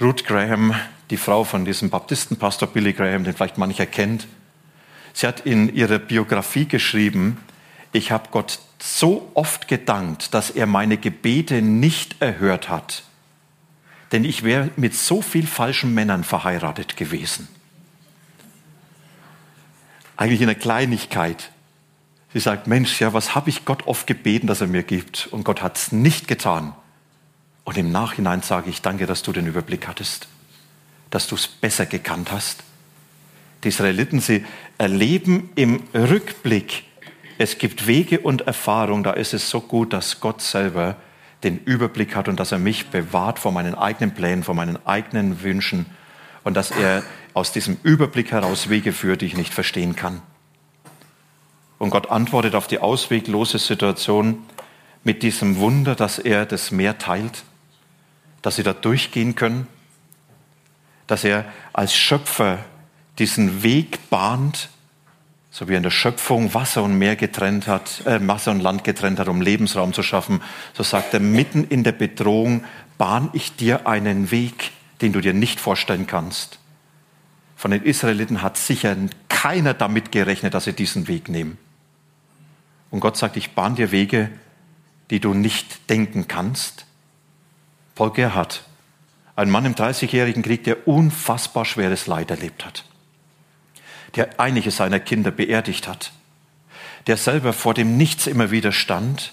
Ruth 0.00 0.24
Graham, 0.24 0.74
die 1.10 1.16
Frau 1.16 1.44
von 1.44 1.64
diesem 1.64 1.90
Baptistenpastor 1.90 2.68
Billy 2.68 2.92
Graham, 2.92 3.24
den 3.24 3.34
vielleicht 3.34 3.58
mancher 3.58 3.86
kennt, 3.86 4.26
sie 5.12 5.26
hat 5.26 5.40
in 5.40 5.74
ihrer 5.74 5.98
Biografie 5.98 6.66
geschrieben, 6.66 7.38
ich 7.92 8.10
habe 8.10 8.28
Gott 8.30 8.58
so 8.78 9.30
oft 9.34 9.68
gedankt, 9.68 10.34
dass 10.34 10.50
er 10.50 10.66
meine 10.66 10.98
Gebete 10.98 11.62
nicht 11.62 12.20
erhört 12.20 12.68
hat. 12.68 13.04
Denn 14.12 14.24
ich 14.24 14.42
wäre 14.42 14.70
mit 14.76 14.94
so 14.94 15.22
viel 15.22 15.46
falschen 15.46 15.94
Männern 15.94 16.22
verheiratet 16.22 16.96
gewesen. 16.96 17.48
Eigentlich 20.16 20.40
in 20.40 20.48
einer 20.48 20.58
Kleinigkeit. 20.58 21.50
Sie 22.36 22.40
sagt, 22.40 22.66
Mensch, 22.66 23.00
ja, 23.00 23.14
was 23.14 23.34
habe 23.34 23.48
ich 23.48 23.64
Gott 23.64 23.86
oft 23.86 24.06
gebeten, 24.06 24.46
dass 24.46 24.60
er 24.60 24.66
mir 24.66 24.82
gibt? 24.82 25.26
Und 25.30 25.42
Gott 25.44 25.62
hat 25.62 25.78
es 25.78 25.90
nicht 25.90 26.28
getan. 26.28 26.74
Und 27.64 27.78
im 27.78 27.90
Nachhinein 27.90 28.42
sage 28.42 28.68
ich, 28.68 28.82
danke, 28.82 29.06
dass 29.06 29.22
du 29.22 29.32
den 29.32 29.46
Überblick 29.46 29.88
hattest, 29.88 30.28
dass 31.08 31.28
du 31.28 31.34
es 31.34 31.48
besser 31.48 31.86
gekannt 31.86 32.30
hast. 32.30 32.62
Die 33.64 33.68
Israeliten, 33.68 34.20
sie 34.20 34.44
erleben 34.76 35.48
im 35.54 35.82
Rückblick 35.94 36.84
es 37.38 37.56
gibt 37.56 37.86
Wege 37.86 38.20
und 38.20 38.42
Erfahrungen, 38.42 39.02
da 39.02 39.12
ist 39.12 39.32
es 39.32 39.48
so 39.48 39.62
gut, 39.62 39.94
dass 39.94 40.20
Gott 40.20 40.42
selber 40.42 40.96
den 41.42 41.58
Überblick 41.64 42.14
hat 42.14 42.28
und 42.28 42.38
dass 42.38 42.52
er 42.52 42.58
mich 42.58 42.88
bewahrt 42.88 43.38
vor 43.38 43.50
meinen 43.50 43.74
eigenen 43.74 44.12
Plänen, 44.12 44.44
vor 44.44 44.54
meinen 44.54 44.76
eigenen 44.84 45.42
Wünschen 45.42 45.86
und 46.44 46.54
dass 46.54 46.70
er 46.70 47.02
aus 47.32 47.52
diesem 47.52 47.78
Überblick 47.82 48.30
heraus 48.30 48.68
Wege 48.68 48.92
führt, 48.92 49.22
die 49.22 49.26
ich 49.26 49.38
nicht 49.38 49.54
verstehen 49.54 49.96
kann. 49.96 50.20
Und 51.78 51.90
Gott 51.90 52.10
antwortet 52.10 52.54
auf 52.54 52.66
die 52.66 52.78
ausweglose 52.78 53.58
Situation 53.58 54.44
mit 55.04 55.22
diesem 55.22 55.58
Wunder, 55.58 55.94
dass 55.94 56.18
er 56.18 56.46
das 56.46 56.70
Meer 56.70 56.98
teilt, 56.98 57.44
dass 58.42 58.56
sie 58.56 58.62
da 58.62 58.72
durchgehen 58.72 59.34
können, 59.34 59.66
dass 61.06 61.24
er 61.24 61.44
als 61.72 61.94
Schöpfer 61.94 62.58
diesen 63.18 63.62
Weg 63.62 64.10
bahnt, 64.10 64.68
so 65.50 65.68
wie 65.68 65.74
er 65.74 65.78
in 65.78 65.82
der 65.82 65.90
Schöpfung 65.90 66.52
Wasser 66.54 66.82
und 66.82 66.98
Meer 66.98 67.16
getrennt 67.16 67.66
hat, 67.66 68.04
äh, 68.06 68.18
Wasser 68.26 68.50
und 68.50 68.60
Land 68.60 68.84
getrennt 68.84 69.18
hat, 69.18 69.28
um 69.28 69.40
Lebensraum 69.40 69.92
zu 69.92 70.02
schaffen, 70.02 70.42
so 70.74 70.82
sagt 70.82 71.14
er, 71.14 71.20
mitten 71.20 71.64
in 71.64 71.84
der 71.84 71.92
Bedrohung 71.92 72.64
bahn 72.98 73.30
ich 73.32 73.56
dir 73.56 73.86
einen 73.86 74.30
Weg, 74.30 74.72
den 75.00 75.12
du 75.12 75.20
dir 75.20 75.34
nicht 75.34 75.60
vorstellen 75.60 76.06
kannst. 76.06 76.58
Von 77.54 77.70
den 77.70 77.82
Israeliten 77.82 78.42
hat 78.42 78.58
sicher 78.58 78.96
keiner 79.28 79.72
damit 79.72 80.12
gerechnet, 80.12 80.52
dass 80.52 80.64
sie 80.64 80.72
diesen 80.72 81.08
Weg 81.08 81.28
nehmen. 81.28 81.58
Und 82.90 83.00
Gott 83.00 83.16
sagt, 83.16 83.36
ich 83.36 83.52
bahn 83.52 83.74
dir 83.74 83.90
Wege, 83.90 84.30
die 85.10 85.20
du 85.20 85.34
nicht 85.34 85.90
denken 85.90 86.28
kannst. 86.28 86.86
Paul 87.94 88.12
Gerhard, 88.12 88.64
ein 89.34 89.50
Mann 89.50 89.64
im 89.64 89.74
Dreißigjährigen 89.74 90.42
Krieg, 90.42 90.64
der 90.64 90.88
unfassbar 90.88 91.64
schweres 91.64 92.06
Leid 92.06 92.30
erlebt 92.30 92.64
hat 92.64 92.84
der 94.16 94.40
einige 94.40 94.70
seiner 94.70 94.98
Kinder 94.98 95.30
beerdigt 95.30 95.86
hat, 95.86 96.12
der 97.06 97.16
selber 97.16 97.52
vor 97.52 97.74
dem 97.74 97.96
Nichts 97.96 98.26
immer 98.26 98.50
wieder 98.50 98.72
stand 98.72 99.32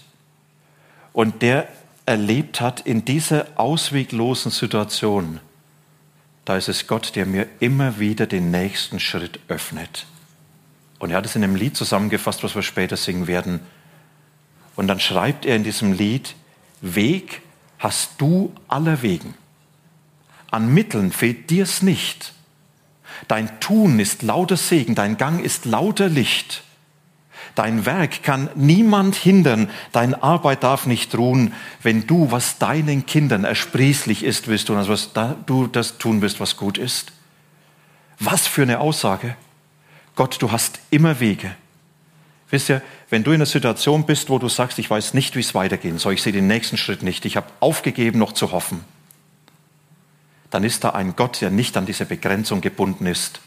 und 1.14 1.42
der 1.42 1.68
erlebt 2.06 2.62
hat 2.62 2.82
in 2.82 3.06
dieser 3.06 3.48
ausweglosen 3.56 4.52
Situation, 4.52 5.40
da 6.46 6.58
ist 6.58 6.68
es 6.68 6.88
Gott, 6.88 7.16
der 7.16 7.26
mir 7.26 7.48
immer 7.60 8.00
wieder 8.00 8.28
den 8.28 8.52
nächsten 8.52 9.00
Schritt 9.00 9.40
öffnet. 9.48 10.06
Und 11.04 11.10
er 11.10 11.18
hat 11.18 11.26
es 11.26 11.36
in 11.36 11.44
einem 11.44 11.58
Lied 11.58 11.76
zusammengefasst, 11.76 12.46
was 12.46 12.56
wir 12.56 12.62
später 12.62 12.96
singen 12.96 13.28
werden. 13.28 13.60
Und 14.78 14.88
dann 14.88 15.02
schreibt 15.02 15.46
er 15.46 15.58
in 15.58 15.66
diesem 15.66 15.92
Lied, 15.92 16.34
Weg 16.80 17.42
hast 17.78 18.12
du 18.20 18.54
aller 18.70 19.02
Wegen. 19.02 19.34
An 20.50 20.74
Mitteln 20.74 21.12
fehlt 21.12 21.50
dir's 21.50 21.82
nicht. 21.82 22.32
Dein 23.28 23.60
Tun 23.60 24.00
ist 24.00 24.22
lauter 24.24 24.56
Segen, 24.56 24.96
dein 24.96 25.18
Gang 25.18 25.44
ist 25.44 25.66
lauter 25.66 26.08
Licht. 26.08 26.64
Dein 27.54 27.86
Werk 27.86 28.24
kann 28.24 28.50
niemand 28.56 29.16
hindern, 29.16 29.70
deine 29.92 30.24
Arbeit 30.24 30.64
darf 30.64 30.86
nicht 30.86 31.18
ruhen, 31.18 31.54
wenn 31.82 32.08
du, 32.08 32.32
was 32.32 32.60
deinen 32.60 33.06
Kindern 33.06 33.44
ersprießlich 33.44 34.24
ist, 34.24 34.48
willst 34.48 34.68
tun, 34.70 34.78
also 34.78 34.94
was 34.94 35.12
da, 35.12 35.36
du 35.48 35.68
das 35.68 35.98
tun 35.98 36.22
wirst, 36.22 36.40
was 36.40 36.56
gut 36.56 36.78
ist. 36.78 37.12
Was 38.20 38.48
für 38.48 38.62
eine 38.62 38.80
Aussage. 38.80 39.36
Gott, 40.16 40.42
du 40.42 40.52
hast 40.52 40.80
immer 40.90 41.20
Wege. 41.20 41.56
Wisst 42.50 42.70
ihr, 42.70 42.82
wenn 43.10 43.24
du 43.24 43.32
in 43.32 43.36
einer 43.36 43.46
Situation 43.48 44.06
bist, 44.06 44.30
wo 44.30 44.38
du 44.38 44.48
sagst, 44.48 44.78
ich 44.78 44.90
weiß 44.90 45.16
nicht, 45.16 45.36
wie 45.36 45.40
es 45.40 45.56
weitergehen 45.56 45.98
soll, 45.98 46.14
ich 46.14 46.22
sehe 46.22 46.34
den 46.34 46.48
nächsten 46.48 46.78
Schritt 46.78 47.02
nicht, 47.02 47.26
ich 47.26 47.36
habe 47.36 47.48
aufgegeben, 47.60 48.20
noch 48.20 48.34
zu 48.34 48.52
hoffen, 48.52 48.84
dann 50.52 50.64
ist 50.64 50.84
da 50.84 50.92
ein 50.92 51.16
Gott, 51.16 51.42
der 51.42 51.50
nicht 51.50 51.76
an 51.78 51.88
diese 51.88 52.06
Begrenzung 52.06 52.62
gebunden 52.62 53.08
ist. 53.08 53.42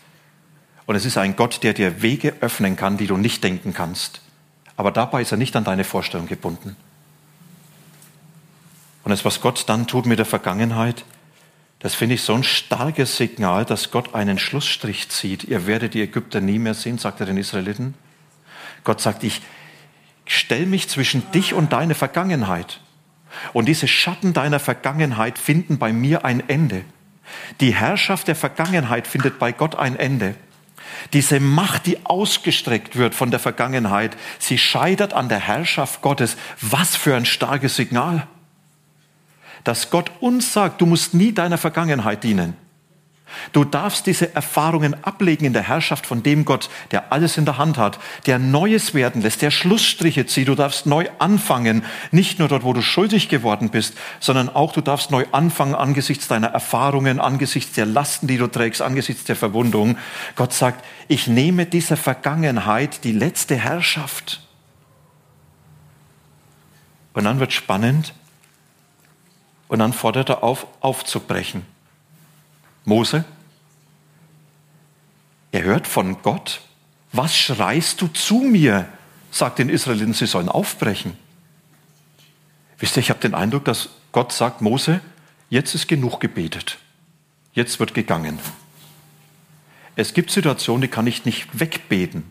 Und 0.86 0.96
es 0.96 1.04
ist 1.04 1.18
ein 1.18 1.36
Gott, 1.36 1.62
der 1.62 1.72
dir 1.72 2.02
Wege 2.02 2.34
öffnen 2.40 2.74
kann, 2.74 2.96
die 2.96 3.06
du 3.06 3.16
nicht 3.16 3.44
denken 3.44 3.72
kannst. 3.72 4.20
Aber 4.76 4.90
dabei 4.90 5.22
ist 5.22 5.30
er 5.30 5.38
nicht 5.38 5.54
an 5.54 5.64
deine 5.64 5.84
Vorstellung 5.84 6.26
gebunden. 6.26 6.76
Und 9.04 9.10
das, 9.10 9.24
was 9.24 9.40
Gott 9.40 9.68
dann 9.68 9.86
tut 9.86 10.06
mit 10.06 10.18
der 10.18 10.26
Vergangenheit, 10.26 11.04
das 11.86 11.94
finde 11.94 12.16
ich 12.16 12.22
so 12.22 12.34
ein 12.34 12.42
starkes 12.42 13.16
Signal, 13.16 13.64
dass 13.64 13.92
Gott 13.92 14.12
einen 14.12 14.40
Schlussstrich 14.40 15.08
zieht. 15.08 15.44
Ihr 15.44 15.68
werdet 15.68 15.94
die 15.94 16.02
Ägypter 16.02 16.40
nie 16.40 16.58
mehr 16.58 16.74
sehen, 16.74 16.98
sagt 16.98 17.20
er 17.20 17.26
den 17.26 17.36
Israeliten. 17.36 17.94
Gott 18.82 19.00
sagt, 19.00 19.22
ich 19.22 19.40
stelle 20.24 20.66
mich 20.66 20.88
zwischen 20.88 21.30
dich 21.30 21.54
und 21.54 21.72
deine 21.72 21.94
Vergangenheit. 21.94 22.80
Und 23.52 23.66
diese 23.66 23.86
Schatten 23.86 24.32
deiner 24.32 24.58
Vergangenheit 24.58 25.38
finden 25.38 25.78
bei 25.78 25.92
mir 25.92 26.24
ein 26.24 26.48
Ende. 26.48 26.82
Die 27.60 27.72
Herrschaft 27.72 28.26
der 28.26 28.34
Vergangenheit 28.34 29.06
findet 29.06 29.38
bei 29.38 29.52
Gott 29.52 29.76
ein 29.76 29.94
Ende. 29.94 30.34
Diese 31.12 31.38
Macht, 31.38 31.86
die 31.86 32.04
ausgestreckt 32.04 32.96
wird 32.96 33.14
von 33.14 33.30
der 33.30 33.38
Vergangenheit, 33.38 34.16
sie 34.40 34.58
scheitert 34.58 35.14
an 35.14 35.28
der 35.28 35.38
Herrschaft 35.38 36.02
Gottes. 36.02 36.36
Was 36.60 36.96
für 36.96 37.14
ein 37.14 37.26
starkes 37.26 37.76
Signal. 37.76 38.26
Dass 39.66 39.90
Gott 39.90 40.12
uns 40.20 40.52
sagt, 40.52 40.80
du 40.80 40.86
musst 40.86 41.12
nie 41.12 41.32
deiner 41.32 41.58
Vergangenheit 41.58 42.22
dienen. 42.22 42.54
Du 43.50 43.64
darfst 43.64 44.06
diese 44.06 44.32
Erfahrungen 44.32 44.94
ablegen 45.02 45.44
in 45.44 45.52
der 45.52 45.64
Herrschaft 45.64 46.06
von 46.06 46.22
dem 46.22 46.44
Gott, 46.44 46.70
der 46.92 47.12
alles 47.12 47.36
in 47.36 47.46
der 47.46 47.58
Hand 47.58 47.76
hat, 47.76 47.98
der 48.26 48.38
Neues 48.38 48.94
werden 48.94 49.22
lässt, 49.22 49.42
der 49.42 49.50
Schlussstriche 49.50 50.24
zieht. 50.24 50.46
Du 50.46 50.54
darfst 50.54 50.86
neu 50.86 51.08
anfangen, 51.18 51.84
nicht 52.12 52.38
nur 52.38 52.46
dort, 52.46 52.62
wo 52.62 52.74
du 52.74 52.80
schuldig 52.80 53.28
geworden 53.28 53.70
bist, 53.70 53.94
sondern 54.20 54.48
auch 54.48 54.72
du 54.72 54.82
darfst 54.82 55.10
neu 55.10 55.24
anfangen 55.32 55.74
angesichts 55.74 56.28
deiner 56.28 56.52
Erfahrungen, 56.52 57.18
angesichts 57.18 57.72
der 57.72 57.86
Lasten, 57.86 58.28
die 58.28 58.38
du 58.38 58.46
trägst, 58.46 58.82
angesichts 58.82 59.24
der 59.24 59.34
Verwundung. 59.34 59.98
Gott 60.36 60.52
sagt, 60.52 60.84
ich 61.08 61.26
nehme 61.26 61.66
dieser 61.66 61.96
Vergangenheit 61.96 63.02
die 63.02 63.10
letzte 63.10 63.56
Herrschaft. 63.56 64.46
Und 67.14 67.24
dann 67.24 67.40
wird 67.40 67.52
spannend 67.52 68.14
und 69.68 69.78
dann 69.78 69.92
fordert 69.92 70.28
er 70.28 70.42
auf, 70.42 70.66
aufzubrechen. 70.80 71.62
Mose, 72.84 73.24
er 75.52 75.62
hört 75.62 75.86
von 75.86 76.22
Gott, 76.22 76.60
was 77.12 77.36
schreist 77.36 78.00
du 78.00 78.08
zu 78.08 78.38
mir? 78.40 78.88
sagt 79.30 79.58
den 79.58 79.68
Israeliten, 79.68 80.14
sie 80.14 80.26
sollen 80.26 80.48
aufbrechen. 80.48 81.16
Wisst 82.78 82.96
ihr, 82.96 83.00
ich 83.00 83.10
habe 83.10 83.20
den 83.20 83.34
Eindruck, 83.34 83.64
dass 83.64 83.90
Gott 84.12 84.32
sagt, 84.32 84.62
Mose, 84.62 85.00
jetzt 85.50 85.74
ist 85.74 85.88
genug 85.88 86.20
gebetet. 86.20 86.78
Jetzt 87.52 87.80
wird 87.80 87.94
gegangen. 87.94 88.38
Es 89.94 90.14
gibt 90.14 90.30
Situationen, 90.30 90.82
die 90.82 90.88
kann 90.88 91.06
ich 91.06 91.24
nicht 91.24 91.58
wegbeten, 91.58 92.24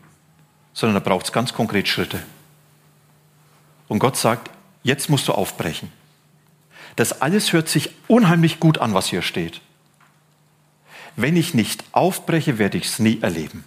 sondern 0.74 1.04
da 1.04 1.10
braucht 1.10 1.26
es 1.26 1.32
ganz 1.32 1.54
konkret 1.54 1.88
Schritte. 1.88 2.22
Und 3.88 4.00
Gott 4.00 4.18
sagt, 4.18 4.52
jetzt 4.84 5.10
musst 5.10 5.28
du 5.28 5.34
aufbrechen. 5.34 5.92
Das 6.96 7.22
alles 7.22 7.54
hört 7.54 7.70
sich 7.70 7.92
unheimlich 8.08 8.60
gut 8.60 8.78
an, 8.78 8.94
was 8.94 9.08
hier 9.08 9.22
steht 9.22 9.62
wenn 11.16 11.36
ich 11.36 11.54
nicht 11.54 11.84
aufbreche, 11.92 12.58
werde 12.58 12.78
ich 12.78 12.86
es 12.86 13.00
nie 13.00 13.22
erleben. 13.22 13.64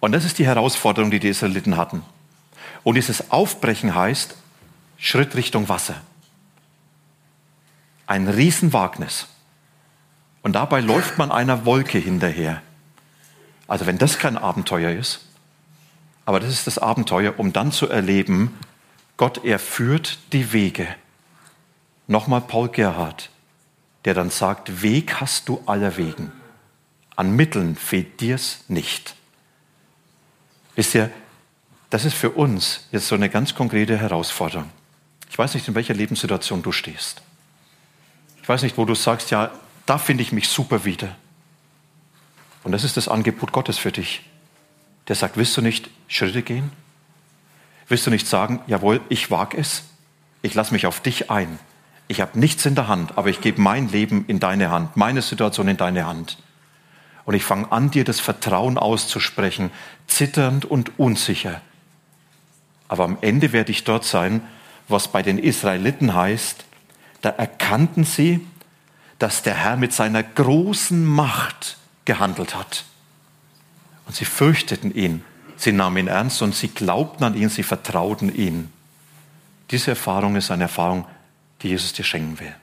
Und 0.00 0.12
das 0.12 0.24
ist 0.24 0.38
die 0.38 0.46
Herausforderung, 0.46 1.10
die 1.10 1.18
die 1.18 1.28
Israeliten 1.28 1.76
hatten. 1.76 2.02
Und 2.82 2.94
dieses 2.94 3.30
Aufbrechen 3.30 3.94
heißt 3.94 4.36
Schritt 4.98 5.34
Richtung 5.34 5.68
Wasser. 5.68 5.96
Ein 8.06 8.28
Riesenwagnis. 8.28 9.26
Und 10.42 10.52
dabei 10.52 10.80
läuft 10.80 11.16
man 11.16 11.32
einer 11.32 11.64
Wolke 11.64 11.98
hinterher. 11.98 12.62
Also 13.66 13.86
wenn 13.86 13.96
das 13.96 14.18
kein 14.18 14.36
Abenteuer 14.36 14.90
ist, 14.90 15.24
aber 16.26 16.38
das 16.38 16.50
ist 16.50 16.66
das 16.66 16.78
Abenteuer, 16.78 17.38
um 17.38 17.52
dann 17.52 17.72
zu 17.72 17.88
erleben, 17.88 18.54
Gott, 19.16 19.44
er 19.44 19.58
führt 19.58 20.18
die 20.32 20.52
Wege. 20.52 20.86
Nochmal 22.06 22.42
Paul 22.42 22.68
Gerhard 22.68 23.30
der 24.04 24.14
dann 24.14 24.30
sagt, 24.30 24.82
Weg 24.82 25.20
hast 25.20 25.48
du 25.48 25.62
aller 25.66 25.96
Wegen. 25.96 26.32
An 27.16 27.34
Mitteln 27.34 27.76
fehlt 27.76 28.20
dir's 28.20 28.64
nicht. 28.68 29.14
Wisst 30.74 30.94
ihr, 30.94 31.10
das 31.90 32.04
ist 32.04 32.14
für 32.14 32.30
uns 32.30 32.86
jetzt 32.90 33.08
so 33.08 33.14
eine 33.14 33.30
ganz 33.30 33.54
konkrete 33.54 33.96
Herausforderung. 33.96 34.70
Ich 35.30 35.38
weiß 35.38 35.54
nicht, 35.54 35.66
in 35.68 35.74
welcher 35.74 35.94
Lebenssituation 35.94 36.62
du 36.62 36.72
stehst. 36.72 37.22
Ich 38.42 38.48
weiß 38.48 38.62
nicht, 38.62 38.76
wo 38.76 38.84
du 38.84 38.94
sagst, 38.94 39.30
ja, 39.30 39.52
da 39.86 39.98
finde 39.98 40.22
ich 40.22 40.32
mich 40.32 40.48
super 40.48 40.84
wieder. 40.84 41.16
Und 42.62 42.72
das 42.72 42.84
ist 42.84 42.96
das 42.96 43.08
Angebot 43.08 43.52
Gottes 43.52 43.78
für 43.78 43.92
dich. 43.92 44.22
Der 45.08 45.16
sagt, 45.16 45.36
willst 45.36 45.56
du 45.56 45.62
nicht 45.62 45.88
Schritte 46.08 46.42
gehen? 46.42 46.72
Willst 47.88 48.06
du 48.06 48.10
nicht 48.10 48.26
sagen, 48.26 48.60
jawohl, 48.66 49.00
ich 49.08 49.30
wage 49.30 49.56
es, 49.56 49.84
ich 50.42 50.54
lasse 50.54 50.72
mich 50.72 50.86
auf 50.86 51.00
dich 51.00 51.30
ein, 51.30 51.58
ich 52.08 52.20
habe 52.20 52.38
nichts 52.38 52.66
in 52.66 52.74
der 52.74 52.88
Hand, 52.88 53.16
aber 53.16 53.30
ich 53.30 53.40
gebe 53.40 53.60
mein 53.60 53.88
Leben 53.88 54.24
in 54.26 54.40
deine 54.40 54.70
Hand, 54.70 54.96
meine 54.96 55.22
Situation 55.22 55.68
in 55.68 55.76
deine 55.76 56.06
Hand. 56.06 56.38
Und 57.24 57.34
ich 57.34 57.44
fange 57.44 57.72
an, 57.72 57.90
dir 57.90 58.04
das 58.04 58.20
Vertrauen 58.20 58.76
auszusprechen, 58.76 59.70
zitternd 60.06 60.66
und 60.66 60.98
unsicher. 60.98 61.62
Aber 62.88 63.04
am 63.04 63.18
Ende 63.22 63.52
werde 63.52 63.72
ich 63.72 63.84
dort 63.84 64.04
sein, 64.04 64.42
was 64.88 65.08
bei 65.08 65.22
den 65.22 65.38
Israeliten 65.38 66.14
heißt, 66.14 66.64
da 67.22 67.30
erkannten 67.30 68.04
sie, 68.04 68.46
dass 69.18 69.42
der 69.42 69.54
Herr 69.54 69.76
mit 69.76 69.94
seiner 69.94 70.22
großen 70.22 71.04
Macht 71.04 71.78
gehandelt 72.04 72.54
hat. 72.54 72.84
Und 74.06 74.14
sie 74.14 74.26
fürchteten 74.26 74.94
ihn, 74.94 75.24
sie 75.56 75.72
nahmen 75.72 75.96
ihn 75.96 76.08
ernst 76.08 76.42
und 76.42 76.54
sie 76.54 76.68
glaubten 76.68 77.24
an 77.24 77.34
ihn, 77.34 77.48
sie 77.48 77.62
vertrauten 77.62 78.34
ihn. 78.34 78.70
Diese 79.70 79.92
Erfahrung 79.92 80.36
ist 80.36 80.50
eine 80.50 80.64
Erfahrung, 80.64 81.06
die 81.64 81.70
Jesus 81.70 81.94
dir 81.94 82.04
schenken 82.04 82.38
will. 82.38 82.54